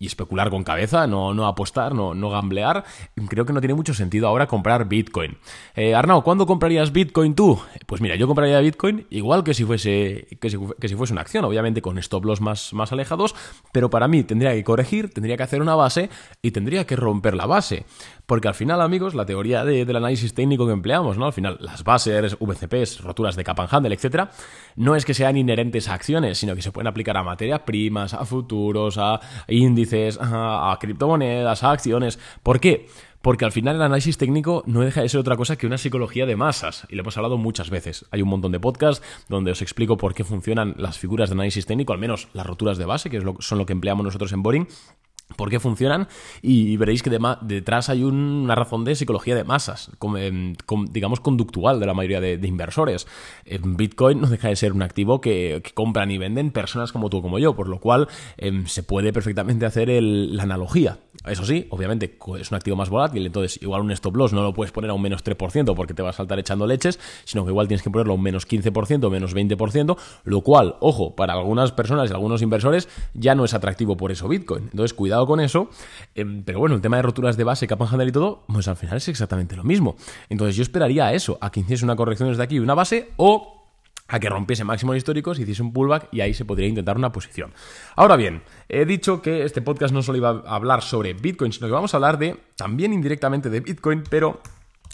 y 0.00 0.06
especular 0.06 0.48
con 0.48 0.64
cabeza, 0.64 1.06
no, 1.06 1.34
no 1.34 1.46
apostar, 1.46 1.94
no, 1.94 2.14
no 2.14 2.30
gamblear, 2.30 2.84
creo 3.28 3.44
que 3.44 3.52
no 3.52 3.60
tiene 3.60 3.74
mucho 3.74 3.92
sentido 3.92 4.26
ahora 4.26 4.46
comprar 4.46 4.88
Bitcoin. 4.88 5.36
Eh, 5.76 5.94
Arnau, 5.94 6.22
¿cuándo 6.22 6.46
comprarías 6.46 6.90
Bitcoin 6.90 7.34
tú? 7.34 7.60
Pues 7.86 8.00
mira, 8.00 8.16
yo 8.16 8.26
compraría 8.26 8.58
Bitcoin 8.60 9.06
igual 9.10 9.44
que 9.44 9.52
si 9.52 9.64
fuese, 9.64 10.26
que 10.40 10.48
si, 10.48 10.96
fuese 10.96 11.12
una 11.12 11.20
acción, 11.20 11.44
obviamente 11.44 11.82
con 11.82 11.98
stop 11.98 12.24
loss 12.24 12.40
más, 12.40 12.72
más 12.72 12.92
alejados, 12.92 13.34
pero 13.72 13.90
para 13.90 14.08
mí 14.08 14.22
tendría 14.22 14.52
que 14.54 14.64
corregir, 14.64 15.12
tendría 15.12 15.36
que 15.36 15.42
hacer 15.42 15.60
una 15.60 15.74
base 15.74 16.08
y 16.40 16.52
tendría 16.52 16.86
que 16.86 16.96
romper 16.96 17.34
la 17.34 17.44
base. 17.44 17.84
Porque 18.30 18.46
al 18.46 18.54
final, 18.54 18.80
amigos, 18.80 19.16
la 19.16 19.26
teoría 19.26 19.64
del 19.64 19.96
análisis 19.96 20.34
técnico 20.34 20.64
que 20.64 20.72
empleamos, 20.72 21.18
¿no? 21.18 21.26
Al 21.26 21.32
final, 21.32 21.56
las 21.58 21.82
bases, 21.82 22.38
VCPs, 22.38 23.00
roturas 23.00 23.34
de 23.34 23.42
cap 23.42 23.58
and 23.58 23.68
handle, 23.72 23.92
etcétera, 23.92 24.30
no 24.76 24.94
es 24.94 25.04
que 25.04 25.14
sean 25.14 25.36
inherentes 25.36 25.88
a 25.88 25.94
acciones, 25.94 26.38
sino 26.38 26.54
que 26.54 26.62
se 26.62 26.70
pueden 26.70 26.86
aplicar 26.86 27.16
a 27.16 27.24
materias 27.24 27.62
primas, 27.66 28.14
a 28.14 28.24
futuros, 28.24 28.98
a 28.98 29.18
índices, 29.48 30.16
a 30.20 30.78
criptomonedas, 30.80 31.64
a 31.64 31.72
acciones. 31.72 32.20
¿Por 32.44 32.60
qué? 32.60 32.86
Porque 33.20 33.44
al 33.44 33.50
final 33.50 33.74
el 33.74 33.82
análisis 33.82 34.16
técnico 34.16 34.62
no 34.64 34.82
deja 34.82 35.02
de 35.02 35.08
ser 35.08 35.18
otra 35.18 35.36
cosa 35.36 35.56
que 35.56 35.66
una 35.66 35.76
psicología 35.76 36.24
de 36.24 36.36
masas, 36.36 36.86
y 36.88 36.94
lo 36.94 37.02
hemos 37.02 37.16
hablado 37.16 37.36
muchas 37.36 37.68
veces. 37.68 38.06
Hay 38.12 38.22
un 38.22 38.28
montón 38.28 38.52
de 38.52 38.60
podcasts 38.60 39.04
donde 39.28 39.50
os 39.50 39.60
explico 39.60 39.96
por 39.96 40.14
qué 40.14 40.22
funcionan 40.22 40.76
las 40.78 40.98
figuras 40.98 41.30
de 41.30 41.34
análisis 41.34 41.66
técnico, 41.66 41.92
al 41.92 41.98
menos 41.98 42.28
las 42.32 42.46
roturas 42.46 42.78
de 42.78 42.84
base, 42.84 43.10
que 43.10 43.20
son 43.40 43.58
lo 43.58 43.66
que 43.66 43.72
empleamos 43.72 44.04
nosotros 44.04 44.32
en 44.32 44.44
Boring, 44.44 44.68
por 45.36 45.50
qué 45.50 45.60
funcionan 45.60 46.08
y 46.42 46.76
veréis 46.76 47.02
que 47.02 47.10
detrás 47.42 47.88
hay 47.88 48.02
una 48.02 48.54
razón 48.54 48.84
de 48.84 48.94
psicología 48.94 49.34
de 49.34 49.44
masas, 49.44 49.90
em, 50.18 50.54
digamos 50.90 51.20
conductual 51.20 51.80
de 51.80 51.86
la 51.86 51.94
mayoría 51.94 52.20
de, 52.20 52.50
inversores. 52.50 53.06
Bitcoin 53.62 54.20
no 54.20 54.26
deja 54.26 54.48
de 54.48 54.56
ser 54.56 54.72
un 54.72 54.82
activo 54.82 55.20
que, 55.20 55.62
compran 55.74 56.10
y 56.10 56.18
venden 56.18 56.50
personas 56.50 56.92
como 56.92 57.10
tú 57.10 57.22
como 57.22 57.38
yo, 57.38 57.54
por 57.54 57.68
lo 57.68 57.78
cual 57.78 58.08
em, 58.36 58.66
se 58.66 58.82
puede 58.82 59.12
perfectamente 59.12 59.66
hacer 59.66 59.88
la 60.02 60.42
analogía. 60.42 60.98
Eso 61.26 61.44
sí, 61.44 61.66
obviamente 61.70 62.16
es 62.38 62.50
un 62.50 62.56
activo 62.56 62.76
más 62.76 62.88
volátil, 62.88 63.26
entonces 63.26 63.60
igual 63.62 63.82
un 63.82 63.90
stop 63.90 64.16
loss 64.16 64.32
no 64.32 64.42
lo 64.42 64.54
puedes 64.54 64.72
poner 64.72 64.90
a 64.90 64.94
un 64.94 65.02
menos 65.02 65.22
3% 65.22 65.74
porque 65.74 65.92
te 65.92 66.02
va 66.02 66.10
a 66.10 66.12
saltar 66.12 66.38
echando 66.38 66.66
leches, 66.66 66.98
sino 67.24 67.44
que 67.44 67.50
igual 67.50 67.68
tienes 67.68 67.82
que 67.82 67.90
ponerlo 67.90 68.14
a 68.14 68.16
un 68.16 68.22
menos 68.22 68.48
15% 68.48 69.04
o 69.04 69.10
menos 69.10 69.34
20%, 69.34 69.96
lo 70.24 70.40
cual, 70.40 70.76
ojo, 70.80 71.14
para 71.14 71.34
algunas 71.34 71.72
personas 71.72 72.10
y 72.10 72.14
algunos 72.14 72.42
inversores 72.42 72.88
ya 73.14 73.34
no 73.34 73.44
es 73.44 73.54
atractivo 73.54 73.96
por 73.96 74.12
eso 74.12 74.28
Bitcoin. 74.28 74.64
Entonces, 74.64 74.94
cuidado 74.94 75.19
con 75.26 75.40
eso. 75.40 75.70
Em, 76.14 76.42
pero 76.44 76.58
bueno, 76.58 76.76
el 76.76 76.80
tema 76.80 76.96
de 76.96 77.02
roturas 77.02 77.36
de 77.36 77.44
base, 77.44 77.66
cap 77.66 77.82
and 77.82 78.08
y 78.08 78.12
todo, 78.12 78.44
pues 78.46 78.68
al 78.68 78.76
final 78.76 78.96
es 78.96 79.08
exactamente 79.08 79.56
lo 79.56 79.64
mismo. 79.64 79.96
Entonces, 80.28 80.56
yo 80.56 80.62
esperaría 80.62 81.06
a 81.06 81.14
eso, 81.14 81.38
a 81.40 81.50
que 81.50 81.60
hiciese 81.60 81.84
una 81.84 81.96
corrección 81.96 82.28
desde 82.28 82.42
aquí, 82.42 82.58
una 82.58 82.74
base, 82.74 83.10
o 83.16 83.60
a 84.10 84.18
que 84.18 84.28
rompiese 84.28 84.64
máximos 84.64 84.96
históricos, 84.96 85.38
hiciese 85.38 85.62
un 85.62 85.72
pullback 85.72 86.08
y 86.12 86.20
ahí 86.20 86.34
se 86.34 86.44
podría 86.44 86.68
intentar 86.68 86.96
una 86.96 87.12
posición. 87.12 87.52
Ahora 87.96 88.16
bien, 88.16 88.42
he 88.68 88.84
dicho 88.84 89.22
que 89.22 89.44
este 89.44 89.62
podcast 89.62 89.94
no 89.94 90.02
solo 90.02 90.18
iba 90.18 90.42
a 90.44 90.56
hablar 90.56 90.82
sobre 90.82 91.14
Bitcoin, 91.14 91.52
sino 91.52 91.68
que 91.68 91.72
vamos 91.72 91.94
a 91.94 91.96
hablar 91.96 92.18
de, 92.18 92.36
también 92.56 92.92
indirectamente 92.92 93.50
de 93.50 93.60
Bitcoin, 93.60 94.02
pero 94.10 94.40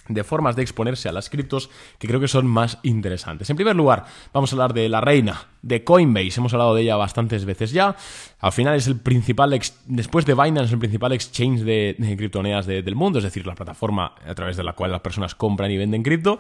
de 0.09 0.25
formas 0.25 0.57
de 0.57 0.63
exponerse 0.63 1.09
a 1.09 1.13
las 1.13 1.31
criptos 1.31 1.71
que 1.99 2.09
creo 2.09 2.21
que 2.21 2.29
son 2.29 2.47
más 2.47 2.79
interesantes. 2.83 3.51
En 3.51 3.57
primer 3.57 3.77
lugar, 3.77 4.05
vamos 4.33 4.53
a 4.53 4.57
hablar 4.57 4.75
de 4.75 4.89
la 4.89 5.01
reina 5.01 5.47
de 5.63 5.85
Coinbase. 5.85 6.39
Hemos 6.39 6.53
hablado 6.53 6.75
de 6.75 6.83
ella 6.83 6.97
bastantes 6.97 7.45
veces 7.45 7.73
ya. 7.73 7.97
Al 8.41 8.53
final 8.53 8.75
es 8.77 8.87
el 8.87 9.01
principal, 9.01 9.59
después 9.87 10.27
de 10.27 10.35
Binance, 10.35 10.73
el 10.73 10.79
principal 10.79 11.13
exchange 11.13 11.61
de, 11.61 11.97
criptomonedas 12.17 12.67
del 12.67 12.95
mundo, 12.95 13.19
es 13.19 13.25
decir, 13.25 13.47
la 13.47 13.55
plataforma 13.55 14.15
a 14.27 14.35
través 14.35 14.57
de 14.57 14.65
la 14.65 14.75
cual 14.75 14.93
las 14.93 15.01
personas 15.01 15.35
compran 15.35 15.71
y 15.71 15.77
venden 15.77 16.03
cripto. 16.03 16.39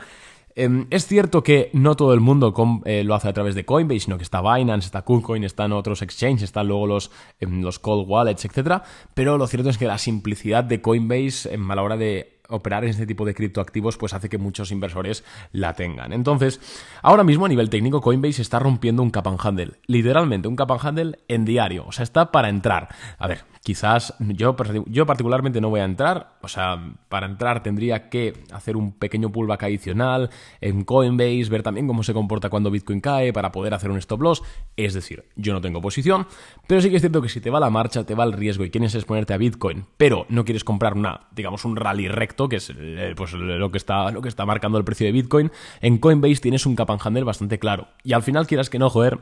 Em, 0.59 0.87
es 0.89 1.07
cierto 1.07 1.43
que 1.43 1.69
no 1.75 1.97
todo 1.97 2.15
el 2.15 2.21
mundo 2.21 2.55
eh, 2.87 3.05
lo 3.05 3.15
hace 3.15 3.29
a 3.29 3.33
través 3.35 3.55
de 3.55 3.67
Coinbase, 3.67 4.01
sino 4.01 4.17
que 4.17 4.23
está 4.25 4.41
Binance, 4.41 4.87
está 4.87 5.03
KuCoin, 5.03 5.45
están 5.45 5.73
otros 5.73 6.01
exchanges, 6.01 6.45
están 6.45 6.67
luego 6.67 6.87
los, 6.87 7.11
em, 7.39 7.61
los 7.61 7.79
cold 7.79 8.09
wallets, 8.09 8.47
etc. 8.47 8.83
Pero 9.13 9.37
lo 9.37 9.47
cierto 9.49 9.69
es 9.69 9.77
que 9.77 9.87
la 9.87 9.99
simplicidad 9.99 10.65
de 10.65 10.81
Coinbase 10.81 11.53
em, 11.53 11.71
a 11.71 11.75
la 11.75 11.83
hora 11.83 11.99
de 11.99 12.36
operar 12.49 12.85
en 12.85 12.91
este 12.91 13.07
tipo 13.07 13.25
de 13.25 13.35
criptoactivos 13.35 13.97
pues 13.97 14.15
hace 14.15 14.29
que 14.29 14.39
muchos 14.39 14.71
inversores 14.71 15.25
la 15.53 15.75
tengan. 15.75 16.13
Entonces, 16.13 16.61
ahora 17.03 17.25
mismo 17.25 17.47
a 17.47 17.49
nivel 17.49 17.71
técnico 17.71 18.01
Coinbase 18.01 18.43
está 18.43 18.59
rompiendo 18.59 19.03
un 19.03 19.11
cap 19.11 19.27
and 19.29 19.39
handle, 19.43 19.73
literalmente 19.87 20.49
un 20.49 20.57
cap 20.57 20.71
and 20.73 20.87
handle 20.87 21.19
en 21.29 21.45
diario, 21.45 21.85
o 21.87 21.93
sea, 21.93 22.03
está 22.03 22.33
para 22.33 22.49
entrar. 22.49 22.89
A 23.19 23.27
ver, 23.27 23.45
quizás 23.63 24.15
yo, 24.21 24.57
yo 24.87 25.07
particularmente 25.07 25.61
no 25.61 25.71
voy 25.71 25.81
a 25.81 25.85
entrar, 25.85 26.37
o 26.43 26.49
sea, 26.49 26.95
para 27.09 27.27
entrar 27.27 27.63
tendría 27.63 28.09
que 28.09 28.35
hacer 28.53 28.77
un 28.77 28.93
pequeño 28.93 29.31
pullback 29.31 29.65
adicional 29.65 30.31
en 30.61 30.85
Coinbase, 30.85 31.49
ver 31.51 31.63
también 31.63 31.87
cómo 31.87 32.03
se 32.03 32.15
comporta 32.15 32.51
cuando 32.51 32.71
Bitcoin 32.71 33.01
cae 33.01 33.33
para 33.33 33.53
poder 33.53 33.75
hacer 33.75 33.91
un 33.91 33.99
stop 33.99 34.23
loss, 34.23 34.43
es 34.77 34.95
decir, 34.95 35.25
yo 35.37 35.53
no 35.53 35.61
tengo 35.61 35.81
posición, 35.81 36.27
pero 36.67 36.81
sí 36.81 36.91
que 36.91 36.97
es 36.97 37.03
cierto 37.03 37.23
que 37.23 37.29
si 37.29 37.41
te 37.41 37.51
va 37.51 37.61
la 37.61 37.71
marcha, 37.71 38.05
te 38.05 38.15
va 38.15 38.25
el 38.25 38.33
riesgo 38.33 38.65
y 38.65 38.71
quieres 38.71 38.95
exponerte 38.95 39.35
a 39.35 39.37
Bitcoin, 39.37 39.87
pero 39.97 40.27
no 40.29 40.45
quieres 40.45 40.65
comprar 40.65 40.95
una, 40.95 41.29
digamos, 41.33 41.65
un 41.65 41.77
rally 41.77 42.09
recto, 42.09 42.36
que 42.49 42.57
es 42.57 42.73
eh, 42.77 43.15
pues, 43.17 43.33
lo, 43.33 43.71
que 43.71 43.79
está, 43.79 44.11
lo 44.11 44.23
que 44.23 44.29
está 44.29 44.47
marcando 44.47 44.79
el 44.79 44.85
precio 44.85 45.07
de 45.07 45.13
Bitcoin, 45.13 45.51
en 45.81 45.99
Coinbase 45.99 46.37
tienes 46.37 46.67
un 46.67 46.77
cap 46.77 46.91
and 46.91 47.25
bastante 47.25 47.59
claro. 47.59 47.89
Y 48.05 48.13
al 48.13 48.23
final 48.23 48.47
quieras 48.47 48.71
que 48.71 48.79
no, 48.79 48.91
joder, 48.91 49.19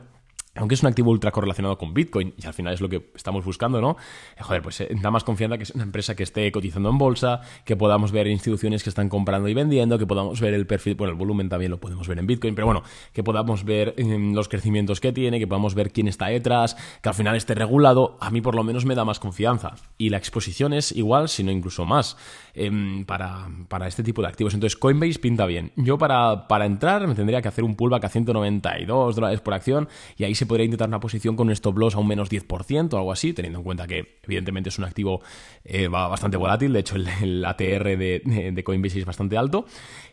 aunque 0.55 0.75
es 0.75 0.83
un 0.83 0.87
activo 0.87 1.11
ultra 1.11 1.31
correlacionado 1.31 1.77
con 1.77 1.93
Bitcoin, 1.93 2.33
y 2.37 2.45
al 2.45 2.53
final 2.53 2.73
es 2.73 2.81
lo 2.81 2.89
que 2.89 3.11
estamos 3.15 3.43
buscando, 3.43 3.81
¿no? 3.81 3.97
Eh, 4.37 4.43
joder, 4.43 4.61
pues 4.61 4.81
eh, 4.81 4.89
da 5.01 5.11
más 5.11 5.23
confianza 5.23 5.57
que 5.57 5.63
es 5.63 5.71
una 5.71 5.83
empresa 5.83 6.15
que 6.15 6.23
esté 6.23 6.51
cotizando 6.51 6.89
en 6.89 6.97
bolsa, 6.97 7.41
que 7.65 7.75
podamos 7.75 8.11
ver 8.11 8.27
instituciones 8.27 8.83
que 8.83 8.89
están 8.89 9.09
comprando 9.09 9.49
y 9.49 9.53
vendiendo, 9.53 9.99
que 9.99 10.07
podamos 10.07 10.39
ver 10.39 10.53
el 10.53 10.65
perfil, 10.65 10.95
bueno, 10.95 11.11
el 11.11 11.17
volumen 11.17 11.49
también 11.49 11.71
lo 11.71 11.79
podemos 11.79 12.07
ver 12.07 12.19
en 12.19 12.27
Bitcoin, 12.27 12.55
pero 12.55 12.67
bueno, 12.67 12.83
que 13.13 13.23
podamos 13.23 13.65
ver 13.65 13.93
em, 13.97 14.33
los 14.33 14.47
crecimientos 14.47 14.99
que 15.01 15.11
tiene, 15.11 15.39
que 15.39 15.47
podamos 15.47 15.75
ver 15.75 15.91
quién 15.91 16.07
está 16.07 16.27
detrás, 16.27 16.77
que 17.01 17.09
al 17.09 17.15
final 17.15 17.35
esté 17.35 17.53
regulado, 17.55 18.17
a 18.21 18.31
mí 18.31 18.41
por 18.41 18.55
lo 18.55 18.63
menos 18.63 18.85
me 18.85 18.95
da 18.95 19.03
más 19.03 19.19
confianza. 19.19 19.75
Y 19.97 20.09
la 20.09 20.17
exposición 20.17 20.73
es 20.73 20.91
igual, 20.91 21.29
si 21.29 21.43
no 21.43 21.51
incluso 21.51 21.85
más, 21.85 22.17
em, 22.53 23.05
para, 23.05 23.49
para, 23.67 23.87
este 23.87 24.03
tipo 24.03 24.21
de 24.21 24.29
activos. 24.29 24.53
Entonces, 24.53 24.77
Coinbase 24.77 25.19
pinta 25.19 25.45
bien. 25.45 25.71
Yo 25.75 25.97
para, 25.97 26.47
para 26.47 26.65
entrar 26.65 27.07
me 27.07 27.15
tendría 27.15 27.41
que 27.41 27.47
hacer 27.47 27.63
un 27.63 27.75
pullback 27.75 28.05
a 28.05 28.09
192 28.09 29.15
dólares 29.15 29.41
por 29.41 29.53
acción 29.53 29.87
y 30.17 30.23
ahí 30.23 30.35
se 30.35 30.44
podría 30.45 30.65
intentar 30.65 30.87
una 30.87 30.99
posición 30.99 31.35
con 31.35 31.47
un 31.47 31.53
stop 31.53 31.77
loss 31.77 31.95
a 31.95 31.99
un 31.99 32.07
menos 32.07 32.29
10% 32.29 32.93
o 32.93 32.97
algo 32.97 33.11
así, 33.11 33.33
teniendo 33.33 33.59
en 33.59 33.63
cuenta 33.63 33.87
que 33.87 34.19
evidentemente 34.23 34.69
es 34.69 34.77
un 34.77 34.85
activo 34.85 35.21
eh, 35.63 35.87
bastante 35.87 36.37
volátil, 36.37 36.73
de 36.73 36.79
hecho 36.79 36.95
el, 36.95 37.43
ATR 37.43 37.97
de, 37.97 38.63
Coinbase 38.63 38.99
es 38.99 39.05
bastante 39.05 39.37
alto. 39.37 39.65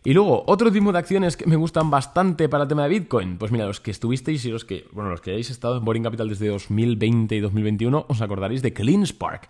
Y 0.04 0.12
luego, 0.12 0.44
otro 0.46 0.72
tipo 0.72 0.92
de 0.92 0.98
acciones 0.98 1.36
que 1.36 1.46
me 1.46 1.56
gustan 1.56 1.90
bastante 1.90 2.48
para 2.48 2.64
el 2.64 2.68
tema 2.68 2.84
de 2.84 2.88
Bitcoin, 2.88 3.38
pues 3.38 3.52
mira, 3.52 3.66
los 3.66 3.80
que 3.80 3.90
estuvisteis 3.90 4.44
y 4.44 4.50
los 4.50 4.64
que, 4.64 4.86
bueno, 4.92 5.10
los 5.10 5.20
que 5.20 5.30
hayáis 5.30 5.50
estado 5.50 5.78
en 5.78 5.84
Boring 5.84 6.02
Capital 6.02 6.28
desde 6.28 6.48
2020 6.48 7.36
y 7.36 7.40
2021, 7.40 8.06
os 8.08 8.20
acordaréis 8.20 8.62
de 8.62 8.72
CleanSpark. 8.72 9.48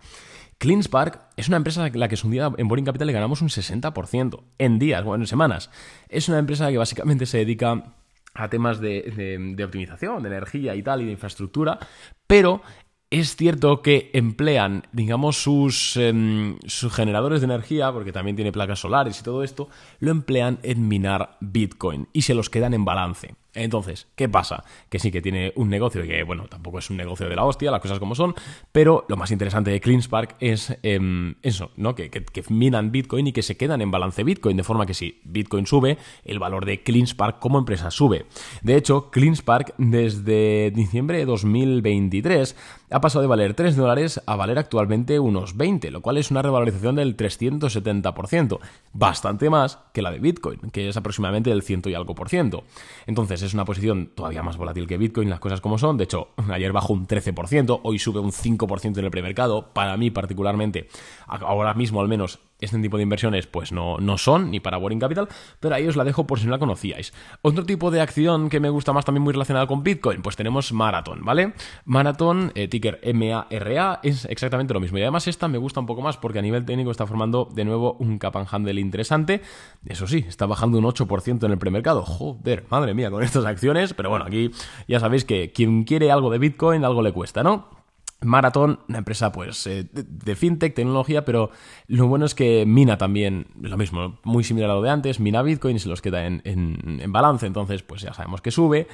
CleanSpark 0.62 1.21
es 1.37 1.49
una 1.49 1.57
empresa 1.57 1.85
a 1.85 1.91
la 1.91 2.07
que 2.07 2.17
un 2.23 2.31
día 2.31 2.53
en 2.57 2.69
Boring 2.69 2.85
Capital 2.85 3.09
le 3.09 3.12
ganamos 3.12 3.43
un 3.43 3.49
60% 3.49 4.43
en 4.59 4.79
días, 4.79 5.03
bueno, 5.03 5.25
en 5.25 5.27
semanas. 5.27 5.71
Es 6.09 6.29
una 6.29 6.39
empresa 6.39 6.71
que 6.71 6.79
básicamente 6.79 7.27
se 7.27 7.39
dedica 7.39 7.97
a 8.35 8.49
temas 8.49 8.81
de, 8.81 9.55
optimización, 9.65 10.23
de 10.23 10.29
energía 10.29 10.75
y 10.75 10.83
tal, 10.83 11.03
y 11.03 11.07
de 11.07 11.12
infraestructura, 11.12 11.79
pero 12.27 12.62
es 13.11 13.37
cierto 13.37 13.83
que 13.83 14.11
emplean, 14.15 14.85
digamos, 14.93 15.37
sus, 15.37 15.97
em, 15.99 16.59
sus, 16.67 16.93
generadores 16.95 17.43
de 17.43 17.47
energía, 17.47 17.93
porque 17.93 18.12
también 18.12 18.37
tiene 18.37 18.53
placas 18.53 18.81
solares 18.81 19.21
y 19.21 19.23
todo 19.23 19.43
esto, 19.43 19.69
lo 20.01 20.11
emplean 20.11 20.59
en 20.62 20.89
minar 20.89 21.37
Bitcoin 21.41 22.09
y 22.12 22.23
se 22.23 22.35
los 22.35 22.49
quedan 22.49 22.73
en 22.73 22.87
balance. 22.87 23.35
Entonces, 23.55 24.09
¿qué 24.17 24.29
pasa? 24.29 24.65
Que 24.89 24.99
sí 24.99 25.11
que 25.11 25.21
tiene 25.21 25.53
un 25.57 25.69
negocio 25.69 26.05
y 26.05 26.09
que, 26.09 26.23
bueno, 26.23 26.47
tampoco 26.49 26.79
es 26.79 26.89
un 26.89 26.97
negocio 26.97 27.29
de 27.29 27.37
la 27.37 27.45
hostia, 27.45 27.71
las 27.71 27.81
cosas 27.81 27.99
como 27.99 28.15
son, 28.15 28.35
pero 28.73 29.05
lo 29.09 29.17
más 29.17 29.31
interesante 29.31 29.71
de 29.71 29.81
CleanSpark 29.81 30.37
es 30.41 30.77
em, 30.83 31.35
eso, 31.43 31.71
¿no? 31.77 31.95
Que, 31.95 32.11
minan 32.49 32.93
Bitcoin 32.93 33.27
y 33.27 33.33
que 33.33 33.43
se 33.43 33.57
quedan 33.57 33.83
en 33.83 33.91
balance 33.91 34.25
Bitcoin, 34.25 34.57
de 34.57 34.65
forma 34.65 34.87
que 34.87 34.95
si 34.95 35.21
Bitcoin 35.25 35.67
sube, 35.67 35.99
el 36.25 36.38
valor 36.38 36.65
de 36.65 36.83
CleanSpark 36.83 37.38
como 37.38 37.59
empresa 37.59 37.91
sube. 37.91 38.27
De 38.62 38.77
hecho, 38.77 39.11
CleanSpark 39.11 39.75
desde 39.77 40.71
diciembre 40.71 41.19
de 41.19 41.27
2023 41.27 42.57
ha 42.92 43.00
pasado 43.00 43.22
de 43.22 43.28
valer 43.28 43.55
3 43.55 43.76
dólares 43.76 44.20
a 44.26 44.37
valer 44.37 44.59
actualmente 44.59 45.18
unos 45.18 45.57
20, 45.57 45.90
lo 45.90 46.02
cual 46.02 46.18
es 46.18 46.31
una 46.31 46.42
revalorización 46.42 46.96
del 46.96 47.16
370%, 47.16 48.59
bastante 48.92 49.50
más 49.50 49.78
que 49.92 50.02
la 50.02 50.11
de 50.11 50.18
Bitcoin, 50.18 50.59
que 50.72 50.88
es 50.88 50.96
aproximadamente 50.96 51.50
del 51.50 51.62
ciento 51.62 51.88
y 51.88 51.94
algo 51.94 52.14
por 52.14 52.28
ciento. 52.28 52.64
Entonces, 53.07 53.42
es 53.42 53.55
una 53.55 53.64
posición 53.64 54.11
todavía 54.14 54.42
más 54.42 54.57
volátil 54.57 54.87
que 54.87 54.98
Bitcoin, 54.98 55.31
las 55.31 55.40
cosas 55.40 55.61
como 55.61 55.78
son. 55.78 55.96
De 55.96 56.05
hecho, 56.05 56.28
ayer 56.50 56.72
bajó 56.72 56.92
un 56.92 57.07
13%, 57.07 57.81
hoy 57.83 57.98
sube 57.98 58.20
un 58.20 58.33
5% 58.33 58.98
en 58.98 59.05
el 59.05 59.11
premercado. 59.11 59.72
Para 59.72 59.96
mí, 59.96 60.11
particularmente, 60.11 60.88
ahora 61.26 61.74
mismo 61.74 62.00
al 62.00 62.09
menos, 62.09 62.40
este 62.62 62.79
tipo 62.79 62.96
de 62.96 63.03
inversiones 63.03 63.46
pues 63.46 63.72
no, 63.72 63.98
no 63.98 64.18
son 64.18 64.51
ni 64.51 64.61
para 64.61 64.79
Boring 64.79 64.98
Capital, 64.98 65.29
pero 65.61 65.75
ahí 65.75 65.87
os 65.87 65.96
la 65.96 66.05
dejo 66.05 66.27
por 66.27 66.38
si 66.38 66.46
no 66.46 66.53
la 66.53 66.59
conocíais. 66.59 67.12
Otro 67.42 67.64
tipo 67.64 67.90
de 67.90 68.01
acción 68.01 68.48
que 68.48 68.61
me 68.61 68.70
gusta 68.70 68.92
más 68.92 69.05
también 69.05 69.22
muy 69.22 69.33
relacionada 69.33 69.66
con 69.66 69.83
Bitcoin, 69.83 70.22
pues 70.22 70.37
tenemos 70.37 70.72
Marathon, 70.72 71.25
¿vale? 71.25 71.55
Marathon, 71.85 72.53
eh, 72.55 72.68
ticker 72.68 73.01
MARA, 73.14 74.01
es 74.03 74.25
exactamente 74.27 74.75
lo 74.75 74.81
mismo. 74.81 74.98
Y 74.98 75.03
además 75.03 75.29
esta 75.29 75.48
me 75.48 75.59
gusta 75.59 75.81
un 75.81 75.87
poco 75.87 76.03
más 76.03 76.16
porque 76.16 76.38
a 76.38 76.42
nivel 76.42 76.64
técnico 76.64 76.90
está 76.90 77.07
formando 77.07 77.48
de 77.53 77.64
nuevo 77.64 77.96
un 77.98 78.18
cap 78.18 78.37
and 78.37 78.48
handle 78.51 78.81
interesante. 78.81 79.42
Eso 79.87 80.07
sí, 80.07 80.25
está 80.29 80.46
bajando 80.46 80.79
un 80.79 80.85
8% 80.85 81.44
en 81.44 81.53
el 81.53 81.59
premercado. 81.59 82.03
Joder, 82.03 82.64
madre 82.70 82.94
mía, 82.94 83.11
con 83.11 83.22
estas 83.22 83.44
acciones. 83.44 83.94
Pero 83.94 84.11
bueno, 84.11 84.25
aquí 84.25 84.51
ya 84.88 85.01
sabéis 85.01 85.25
que 85.25 85.53
quien 85.53 85.85
quiere 85.85 86.11
algo 86.11 86.31
de 86.31 86.38
Bitcoin, 86.38 86.85
algo 86.85 87.03
le 87.03 87.12
cuesta, 87.12 87.42
¿no? 87.42 87.82
Marathon, 88.23 88.81
una 88.89 88.99
empresa 88.99 89.33
pues 89.33 89.67
eh, 89.67 89.89
de 89.93 90.37
fintech, 90.37 90.75
tecnología, 90.75 91.25
pero 91.25 91.51
lo 91.87 92.07
bueno 92.07 92.25
es 92.25 92.35
que 92.35 92.65
mina 92.67 92.99
también, 92.99 93.49
lo 93.61 93.77
mismo, 93.77 94.19
muy 94.25 94.45
similar 94.45 94.71
a 94.71 94.75
lo 94.75 94.83
de 94.83 94.91
antes, 94.91 95.21
mina 95.21 95.43
Bitcoin 95.43 95.77
y 95.77 95.79
se 95.79 95.89
los 95.89 96.03
queda 96.03 96.27
en, 96.27 97.13
balance, 97.13 97.47
entonces 97.47 97.83
pues 97.83 98.03
ya 98.03 98.15
sabemos 98.15 98.41
que 98.41 98.51
sube. 98.51 98.87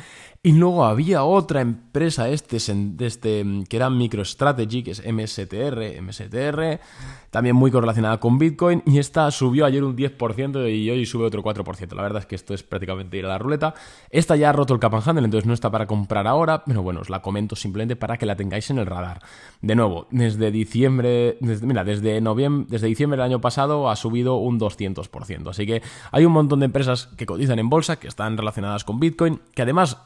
Y 0.42 0.52
luego 0.52 0.84
había 0.84 1.24
otra 1.24 1.60
empresa 1.60 2.28
este, 2.28 2.56
este 2.56 3.44
que 3.68 3.76
era 3.76 3.90
MicroStrategy, 3.90 4.82
que 4.84 4.92
es 4.92 5.02
MSTR, 5.04 6.00
MSTR, 6.00 6.80
también 7.30 7.56
muy 7.56 7.70
correlacionada 7.70 8.18
con 8.20 8.38
Bitcoin, 8.38 8.82
y 8.86 8.98
esta 8.98 9.30
subió 9.30 9.66
ayer 9.66 9.82
un 9.82 9.96
10% 9.96 10.72
y 10.72 10.90
hoy 10.90 11.06
sube 11.06 11.24
otro 11.24 11.42
4%. 11.42 11.94
La 11.94 12.02
verdad 12.02 12.20
es 12.20 12.26
que 12.26 12.36
esto 12.36 12.54
es 12.54 12.62
prácticamente 12.62 13.16
ir 13.16 13.24
a 13.24 13.28
la 13.28 13.38
ruleta. 13.38 13.74
Esta 14.10 14.36
ya 14.36 14.50
ha 14.50 14.52
roto 14.52 14.74
el 14.74 14.80
cap 14.80 14.94
and 14.94 15.08
handle, 15.08 15.24
entonces 15.24 15.46
no 15.46 15.54
está 15.54 15.70
para 15.70 15.86
comprar 15.86 16.26
ahora, 16.26 16.64
pero 16.64 16.82
bueno, 16.82 17.00
os 17.00 17.10
la 17.10 17.20
comento 17.20 17.56
simplemente 17.56 17.96
para 17.96 18.16
que 18.16 18.26
la 18.26 18.36
tengáis 18.36 18.70
en 18.70 18.78
el 18.78 18.86
radar. 18.86 19.17
De 19.60 19.74
nuevo, 19.74 20.06
desde 20.10 20.50
diciembre, 20.50 21.36
desde, 21.40 21.66
mira, 21.66 21.84
desde 21.84 22.20
noviembre, 22.20 22.66
desde 22.70 22.86
diciembre 22.86 23.16
del 23.16 23.26
año 23.26 23.40
pasado 23.40 23.90
ha 23.90 23.96
subido 23.96 24.36
un 24.36 24.58
200%. 24.58 25.50
Así 25.50 25.66
que 25.66 25.82
hay 26.12 26.24
un 26.24 26.32
montón 26.32 26.60
de 26.60 26.66
empresas 26.66 27.08
que 27.16 27.26
cotizan 27.26 27.58
en 27.58 27.68
bolsa, 27.68 27.98
que 27.98 28.08
están 28.08 28.36
relacionadas 28.36 28.84
con 28.84 29.00
Bitcoin, 29.00 29.40
que 29.54 29.62
además 29.62 29.98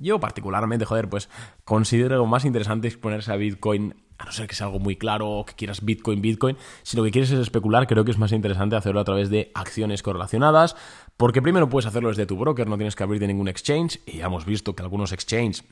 yo 0.00 0.18
particularmente, 0.20 0.84
joder, 0.84 1.08
pues 1.08 1.28
considero 1.64 2.24
más 2.26 2.44
interesante 2.44 2.88
exponerse 2.88 3.32
a 3.32 3.36
Bitcoin, 3.36 3.94
a 4.18 4.24
no 4.24 4.32
ser 4.32 4.46
que 4.46 4.54
sea 4.54 4.66
algo 4.66 4.78
muy 4.78 4.96
claro 4.96 5.28
o 5.28 5.44
que 5.44 5.54
quieras 5.54 5.84
Bitcoin, 5.84 6.22
Bitcoin. 6.22 6.56
Si 6.82 6.96
lo 6.96 7.04
que 7.04 7.10
quieres 7.10 7.30
es 7.30 7.40
especular, 7.40 7.86
creo 7.86 8.04
que 8.04 8.10
es 8.10 8.18
más 8.18 8.32
interesante 8.32 8.76
hacerlo 8.76 9.00
a 9.00 9.04
través 9.04 9.28
de 9.28 9.50
acciones 9.54 10.02
correlacionadas, 10.02 10.76
porque 11.16 11.42
primero 11.42 11.68
puedes 11.68 11.86
hacerlo 11.86 12.08
desde 12.08 12.26
tu 12.26 12.36
broker, 12.36 12.66
no 12.66 12.76
tienes 12.76 12.96
que 12.96 13.02
abrirte 13.02 13.26
ningún 13.26 13.48
exchange, 13.48 14.00
y 14.06 14.18
ya 14.18 14.26
hemos 14.26 14.46
visto 14.46 14.74
que 14.74 14.82
algunos 14.82 15.12
exchanges 15.12 15.64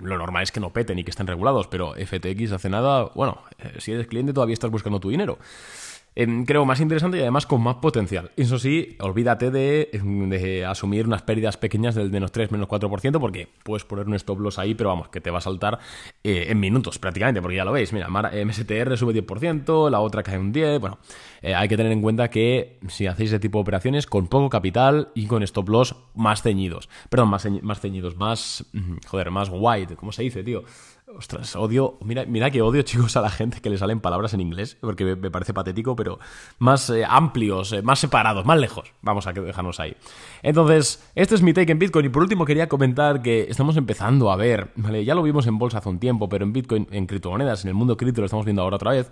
Lo 0.00 0.18
normal 0.18 0.42
es 0.42 0.52
que 0.52 0.60
no 0.60 0.70
peten 0.70 0.98
y 0.98 1.04
que 1.04 1.10
estén 1.10 1.26
regulados, 1.26 1.66
pero 1.66 1.94
FTX 1.94 2.52
hace 2.52 2.68
nada, 2.68 3.10
bueno, 3.14 3.42
eh, 3.58 3.76
si 3.78 3.92
eres 3.92 4.06
cliente 4.06 4.32
todavía 4.32 4.54
estás 4.54 4.70
buscando 4.70 5.00
tu 5.00 5.10
dinero 5.10 5.38
creo 6.14 6.64
más 6.64 6.80
interesante 6.80 7.18
y 7.18 7.20
además 7.20 7.46
con 7.46 7.62
más 7.62 7.76
potencial. 7.76 8.30
Eso 8.36 8.58
sí, 8.58 8.96
olvídate 9.00 9.50
de, 9.50 10.64
asumir 10.68 11.06
unas 11.06 11.22
pérdidas 11.22 11.56
pequeñas 11.56 11.94
del 11.94 12.10
menos 12.10 12.32
3, 12.32 12.52
menos 12.52 12.68
4%, 12.68 13.18
porque 13.18 13.48
puedes 13.62 13.84
poner 13.84 14.06
un 14.06 14.14
stop 14.14 14.40
loss 14.40 14.58
ahí, 14.58 14.74
pero 14.74 14.90
vamos, 14.90 15.08
que 15.08 15.20
te 15.20 15.30
va 15.30 15.38
a 15.38 15.40
saltar 15.40 15.78
eh, 16.22 16.46
en 16.48 16.60
minutos 16.60 16.98
prácticamente, 16.98 17.40
porque 17.40 17.56
ya 17.56 17.64
lo 17.64 17.72
veis, 17.72 17.92
mira, 17.92 18.08
MSTR 18.08 18.96
sube 18.96 19.14
10%, 19.14 19.90
la 19.90 20.00
otra 20.00 20.22
cae 20.22 20.38
un 20.38 20.52
10%, 20.52 20.80
bueno, 20.80 20.98
eh, 21.40 21.54
hay 21.54 21.68
que 21.68 21.76
tener 21.76 21.92
en 21.92 22.02
cuenta 22.02 22.28
que 22.28 22.78
si 22.88 23.06
hacéis 23.06 23.30
ese 23.30 23.40
tipo 23.40 23.58
de 23.58 23.62
operaciones 23.62 24.06
con 24.06 24.28
poco 24.28 24.50
capital 24.50 25.08
y 25.14 25.26
con 25.26 25.42
stop 25.42 25.68
loss 25.68 25.96
más 26.14 26.42
ceñidos, 26.42 26.88
perdón, 27.08 27.30
más, 27.30 27.46
más 27.62 27.80
ceñidos, 27.80 28.16
más, 28.16 28.66
mm, 28.72 28.96
joder, 29.06 29.30
más 29.30 29.48
wide, 29.50 29.96
¿cómo 29.96 30.12
se 30.12 30.22
dice, 30.22 30.42
tío? 30.42 30.64
Ostras, 31.16 31.56
odio. 31.56 31.98
Mira, 32.04 32.24
mira 32.26 32.50
que 32.50 32.62
odio, 32.62 32.82
chicos, 32.82 33.16
a 33.16 33.20
la 33.20 33.30
gente 33.30 33.60
que 33.60 33.70
le 33.70 33.78
salen 33.78 34.00
palabras 34.00 34.34
en 34.34 34.40
inglés, 34.40 34.76
porque 34.80 35.16
me, 35.16 35.30
parece 35.30 35.52
patético, 35.52 35.94
pero 35.94 36.18
más 36.58 36.88
eh, 36.90 37.04
amplios, 37.06 37.72
eh, 37.72 37.82
más 37.82 37.98
separados, 37.98 38.46
más 38.46 38.58
lejos. 38.58 38.92
Vamos 39.02 39.26
a 39.26 39.32
dejarnos 39.32 39.80
ahí. 39.80 39.96
Entonces, 40.42 41.02
este 41.14 41.34
es 41.34 41.42
mi 41.42 41.52
take 41.52 41.72
en 41.72 41.78
Bitcoin. 41.78 42.06
Y 42.06 42.08
por 42.08 42.22
último, 42.22 42.44
quería 42.44 42.68
comentar 42.68 43.22
que 43.22 43.42
estamos 43.48 43.76
empezando 43.76 44.30
a 44.30 44.36
ver, 44.36 44.72
¿vale? 44.76 45.04
Ya 45.04 45.14
lo 45.14 45.22
vimos 45.22 45.46
en 45.46 45.58
bolsa 45.58 45.78
hace 45.78 45.88
un 45.88 45.98
tiempo, 45.98 46.28
pero 46.28 46.44
en 46.44 46.52
Bitcoin, 46.52 46.88
en 46.90 47.06
criptomonedas, 47.06 47.64
en 47.64 47.68
el 47.68 47.74
mundo 47.74 47.96
cripto, 47.96 48.20
lo 48.20 48.26
estamos 48.26 48.46
viendo 48.46 48.62
ahora 48.62 48.76
otra 48.76 48.92
vez. 48.92 49.10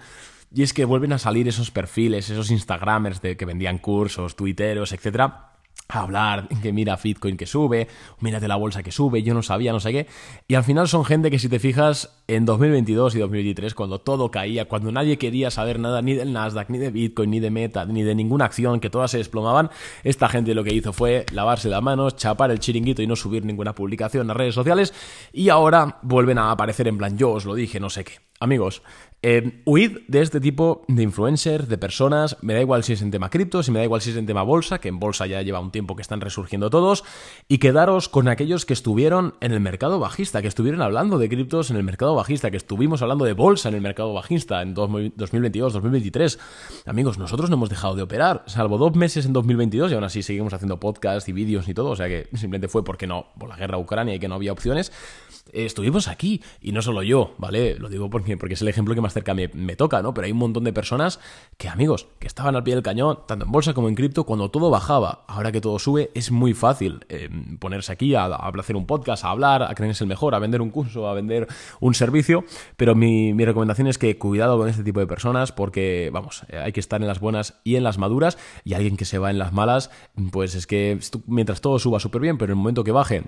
Y 0.53 0.63
es 0.63 0.73
que 0.73 0.85
vuelven 0.85 1.13
a 1.13 1.19
salir 1.19 1.47
esos 1.49 1.71
perfiles, 1.71 2.29
esos 2.31 2.51
Instagramers 2.51 3.21
de 3.21 3.37
que 3.37 3.45
vendían 3.45 3.79
cursos, 3.79 4.35
tuiteros, 4.35 4.93
etcétera 4.93 5.50
hablar 5.93 6.49
que 6.63 6.73
mira 6.73 6.99
Bitcoin 7.03 7.37
que 7.37 7.47
sube, 7.47 7.89
mírate 8.21 8.49
la 8.49 8.57
bolsa 8.57 8.83
que 8.83 8.93
sube, 8.93 9.23
yo 9.23 9.35
no 9.35 9.43
sabía, 9.43 9.73
no 9.73 9.81
sé 9.81 9.93
qué. 9.93 10.07
Y 10.49 10.55
al 10.55 10.65
final 10.65 10.89
son 10.89 11.05
gente 11.05 11.31
que 11.31 11.39
si 11.39 11.49
te 11.49 11.59
fijas 11.59 12.23
en 12.29 12.45
2022 12.45 13.15
y 13.15 13.19
2023, 13.19 13.75
cuando 13.75 14.01
todo 14.01 14.31
caía, 14.31 14.67
cuando 14.67 14.93
nadie 14.93 15.19
quería 15.19 15.51
saber 15.51 15.79
nada 15.79 16.03
ni 16.03 16.15
del 16.15 16.33
Nasdaq, 16.33 16.71
ni 16.71 16.79
de 16.79 16.91
Bitcoin, 16.91 17.31
ni 17.31 17.41
de 17.41 17.51
Meta, 17.51 17.85
ni 17.85 18.03
de 18.03 18.15
ninguna 18.15 18.45
acción, 18.45 18.81
que 18.81 18.91
todas 18.91 19.11
se 19.11 19.19
desplomaban, 19.19 19.71
esta 20.05 20.29
gente 20.29 20.55
lo 20.55 20.65
que 20.65 20.75
hizo 20.75 20.93
fue 20.93 21.27
lavarse 21.33 21.69
las 21.69 21.83
manos, 21.83 22.17
chapar 22.17 22.51
el 22.51 22.61
chiringuito 22.61 23.03
y 23.03 23.07
no 23.07 23.17
subir 23.17 23.45
ninguna 23.45 23.75
publicación 23.75 24.23
en 24.23 24.29
las 24.29 24.37
redes 24.37 24.55
sociales. 24.55 24.95
Y 25.33 25.49
ahora 25.49 25.99
vuelven 26.03 26.39
a 26.39 26.51
aparecer 26.51 26.89
en 26.89 26.99
plan, 26.99 27.17
yo 27.17 27.33
os 27.33 27.45
lo 27.45 27.55
dije, 27.55 27.81
no 27.81 27.91
sé 27.91 28.05
qué. 28.05 28.30
Amigos, 28.43 28.83
eh, 29.21 29.61
huid 29.67 29.99
de 30.09 30.23
este 30.23 30.41
tipo 30.41 30.87
de 30.89 31.03
influencers, 31.03 31.69
de 31.69 31.77
personas, 31.77 32.39
me 32.41 32.55
da 32.55 32.63
igual 32.63 32.83
si 32.85 32.95
es 32.95 33.03
en 33.03 33.11
tema 33.11 33.29
cripto, 33.29 33.63
si 33.63 33.71
me 33.71 33.79
da 33.79 33.85
igual 33.85 34.01
si 34.01 34.13
es 34.13 34.17
en 34.17 34.25
tema 34.25 34.43
bolsa, 34.45 34.79
que 34.79 34.89
en 34.89 34.99
bolsa 34.99 35.27
ya 35.27 35.43
lleva 35.43 35.61
un 35.61 35.71
tiempo 35.71 35.95
que 35.95 36.01
están 36.01 36.23
resurgiendo 36.23 36.71
todos, 36.71 37.05
y 37.49 37.59
quedaros 37.59 38.09
con 38.09 38.29
aquellos 38.29 38.65
que 38.65 38.73
estuvieron 38.73 39.35
en 39.43 39.53
el 39.53 39.61
mercado 39.61 39.99
bajista, 39.99 40.41
que 40.41 40.49
estuvieron 40.49 40.81
hablando 40.81 41.19
de 41.19 41.29
criptos 41.29 41.71
en 41.71 41.77
el 41.77 41.83
mercado 41.83 42.15
bajista, 42.15 42.51
que 42.51 42.57
estuvimos 42.57 43.03
hablando 43.03 43.27
de 43.27 43.35
bolsa 43.35 43.69
en 43.69 43.75
el 43.75 43.83
mercado 43.83 44.15
bajista 44.15 44.63
en 44.63 44.73
2022, 44.73 45.75
2023. 45.75 46.39
Amigos, 46.87 47.19
nosotros 47.19 47.51
no 47.51 47.57
hemos 47.57 47.69
dejado 47.69 47.95
de 47.97 48.03
operar, 48.05 48.43
salvo 48.47 48.79
dos 48.79 48.97
meses 48.97 49.27
en 49.27 49.35
2022 49.35 49.93
y 49.93 49.97
aún 49.97 50.05
así 50.05 50.23
seguimos 50.23 50.55
haciendo 50.55 50.81
podcasts 50.81 51.29
y 51.29 51.35
vídeos 51.35 51.69
y 51.69 51.75
todo, 51.75 51.91
o 51.91 51.97
sea 51.97 52.09
que 52.09 52.29
simplemente 52.33 52.69
fue 52.69 52.85
porque 52.85 53.07
no, 53.07 53.27
por 53.39 53.51
la 53.51 53.57
guerra 53.57 53.77
Ucrania 53.77 54.15
y 54.15 54.19
que 54.19 54.29
no 54.29 54.37
había 54.37 54.53
opciones 54.53 54.93
estuvimos 55.53 56.09
aquí. 56.09 56.43
Y 56.61 56.73
no 56.73 56.83
solo 56.83 57.03
yo, 57.03 57.35
¿vale? 57.39 57.77
Lo 57.79 57.89
digo 57.89 58.11
porque, 58.11 58.30
porque 58.37 58.55
es 58.55 58.63
el 58.63 58.69
ejemplo 58.69 58.95
que 58.95 59.01
más 59.01 59.13
cerca 59.13 59.35
me, 59.35 59.49
toca, 59.77 60.03
¿no? 60.03 60.15
Pero 60.15 60.27
hay 60.27 60.33
un 60.33 60.39
montón 60.39 60.65
de 60.65 60.73
personas 60.73 61.21
que, 61.57 61.69
amigos, 61.69 62.09
que 62.19 62.27
estaban 62.27 62.57
al 62.57 62.65
pie 62.65 62.75
del 62.75 62.83
cañón, 62.83 63.21
tanto 63.27 63.45
en 63.45 63.53
bolsa 63.53 63.75
como 63.75 63.89
en 63.89 63.95
cripto, 63.95 64.25
cuando 64.25 64.51
todo 64.51 64.71
bajaba. 64.71 65.25
Ahora 65.27 65.53
que 65.53 65.61
todo 65.61 65.79
sube, 65.79 66.11
es 66.15 66.31
muy 66.31 66.55
fácil 66.55 67.05
eh, 67.09 67.29
ponerse 67.59 67.93
aquí 67.93 68.15
a, 68.15 68.27
hacer 68.27 68.77
un 68.77 68.87
podcast, 68.87 69.25
a 69.25 69.31
hablar, 69.31 69.63
a 69.63 69.75
creerse 69.75 70.05
el 70.05 70.09
mejor, 70.09 70.35
a 70.35 70.39
vender 70.39 70.61
un 70.61 70.71
curso, 70.71 71.09
a 71.09 71.15
vender 71.15 71.49
un 71.81 71.95
servicio. 71.95 72.45
Pero 72.77 72.95
mi, 72.95 73.33
mi 73.35 73.45
recomendación 73.45 73.87
es 73.87 73.99
que 73.99 74.19
cuidado 74.19 74.59
con 74.59 74.69
este 74.69 74.85
tipo 74.85 75.01
de 75.01 75.07
personas 75.07 75.53
porque, 75.53 76.11
vamos, 76.13 76.45
eh, 76.49 76.59
hay 76.59 76.73
que 76.73 76.81
estar 76.81 77.01
en 77.01 77.07
las 77.07 77.21
buenas 77.21 77.61
y 77.65 77.77
en 77.77 77.85
las 77.85 77.99
maduras. 77.99 78.39
Y 78.65 78.75
alguien 78.75 78.97
que 78.97 79.05
se 79.05 79.19
va 79.19 79.31
en 79.31 79.39
las 79.39 79.53
malas, 79.53 79.91
pues 80.33 80.55
es 80.55 80.67
que 80.67 80.99
mientras 81.27 81.61
todo 81.61 81.79
suba 81.79 82.01
súper 82.01 82.21
bien, 82.21 82.39
pero 82.39 82.53
en 82.53 82.59
el 82.59 82.63
momento 82.63 82.85
que 82.85 82.93
baje 82.93 83.25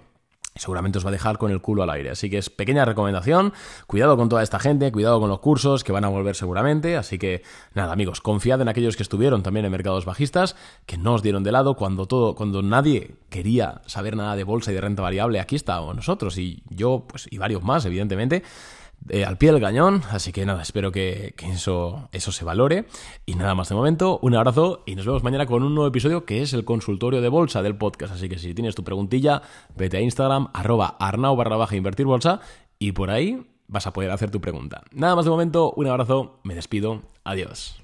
seguramente 0.55 0.99
os 0.99 1.05
va 1.05 1.09
a 1.09 1.13
dejar 1.13 1.39
con 1.39 1.51
el 1.51 1.61
culo 1.61 1.83
al 1.83 1.91
aire. 1.91 2.11
Así 2.11 2.29
que 2.31 2.39
es 2.39 2.51
pequeña 2.51 2.85
recomendación, 2.85 3.53
cuidado 3.87 4.17
con 4.17 4.29
toda 4.29 4.43
esta 4.43 4.59
gente, 4.59 4.93
cuidado 4.93 5.21
con 5.21 5.29
los 5.29 5.41
cursos 5.41 5.85
que 5.85 5.93
van 5.93 6.05
a 6.05 6.09
volver 6.09 6.37
seguramente, 6.37 6.97
así 6.97 7.19
que 7.19 7.43
nada 7.75 7.93
amigos, 7.93 8.21
confiad 8.21 8.61
en 8.61 8.69
aquellos 8.69 8.97
que 8.97 9.03
estuvieron 9.03 9.43
también 9.43 9.67
en 9.67 9.73
mercados 9.73 10.05
bajistas, 10.05 10.57
que 10.87 10.99
no 10.99 11.15
os 11.15 11.23
dieron 11.23 11.43
de 11.43 11.53
lado 11.53 11.75
cuando 11.75 12.07
todo, 12.07 12.35
cuando 12.35 12.63
nadie 12.63 13.17
quería 13.31 13.83
saber 13.87 14.17
nada 14.17 14.37
de 14.37 14.45
bolsa 14.45 14.71
y 14.71 14.75
de 14.75 14.81
renta 14.81 15.03
variable, 15.03 15.41
aquí 15.41 15.57
estábamos 15.57 15.97
nosotros 15.97 16.37
y 16.39 16.63
yo, 16.69 17.05
pues 17.09 17.29
y 17.31 17.39
varios 17.39 17.63
más, 17.63 17.85
evidentemente. 17.85 18.43
Eh, 19.09 19.25
al 19.25 19.39
pie 19.39 19.53
del 19.53 19.61
cañón. 19.61 20.03
Así 20.11 20.33
que 20.33 20.45
nada, 20.47 20.63
espero 20.63 20.93
que, 20.93 21.35
eso, 21.51 22.09
eso 22.13 22.33
se 22.33 22.45
valore. 22.45 22.87
Y 23.27 23.35
nada 23.35 23.55
más 23.55 23.69
de 23.69 23.75
momento, 23.75 24.19
un 24.23 24.35
abrazo 24.35 24.83
y 24.87 24.95
nos 24.95 25.07
vemos 25.07 25.23
mañana 25.23 25.47
con 25.47 25.63
un 25.63 25.75
nuevo 25.75 25.89
episodio 25.89 26.25
que 26.25 26.43
es 26.43 26.53
el 26.53 26.65
consultorio 26.65 27.21
de 27.21 27.29
bolsa 27.29 27.63
del 27.63 27.77
podcast. 27.77 28.15
Así 28.15 28.29
que 28.29 28.39
si 28.39 28.55
tienes 28.55 28.75
tu 28.75 28.85
preguntilla, 28.85 29.43
vete 29.77 29.97
a 29.97 30.01
Instagram, 30.01 30.49
arroba 30.53 30.97
arnau 31.01 31.37
barra 31.37 31.57
baja 31.57 31.77
invertir 31.77 32.07
bolsa 32.07 32.41
y 32.79 32.93
por 32.93 33.11
ahí 33.11 33.47
vas 33.69 33.87
a 33.87 33.93
poder 33.93 34.11
hacer 34.11 34.31
tu 34.31 34.41
pregunta. 34.41 34.83
Nada 34.93 35.17
más 35.17 35.25
de 35.25 35.31
momento, 35.31 35.73
un 35.73 35.87
abrazo, 35.87 36.41
me 36.45 36.55
despido, 36.55 37.03
adiós. 37.25 37.82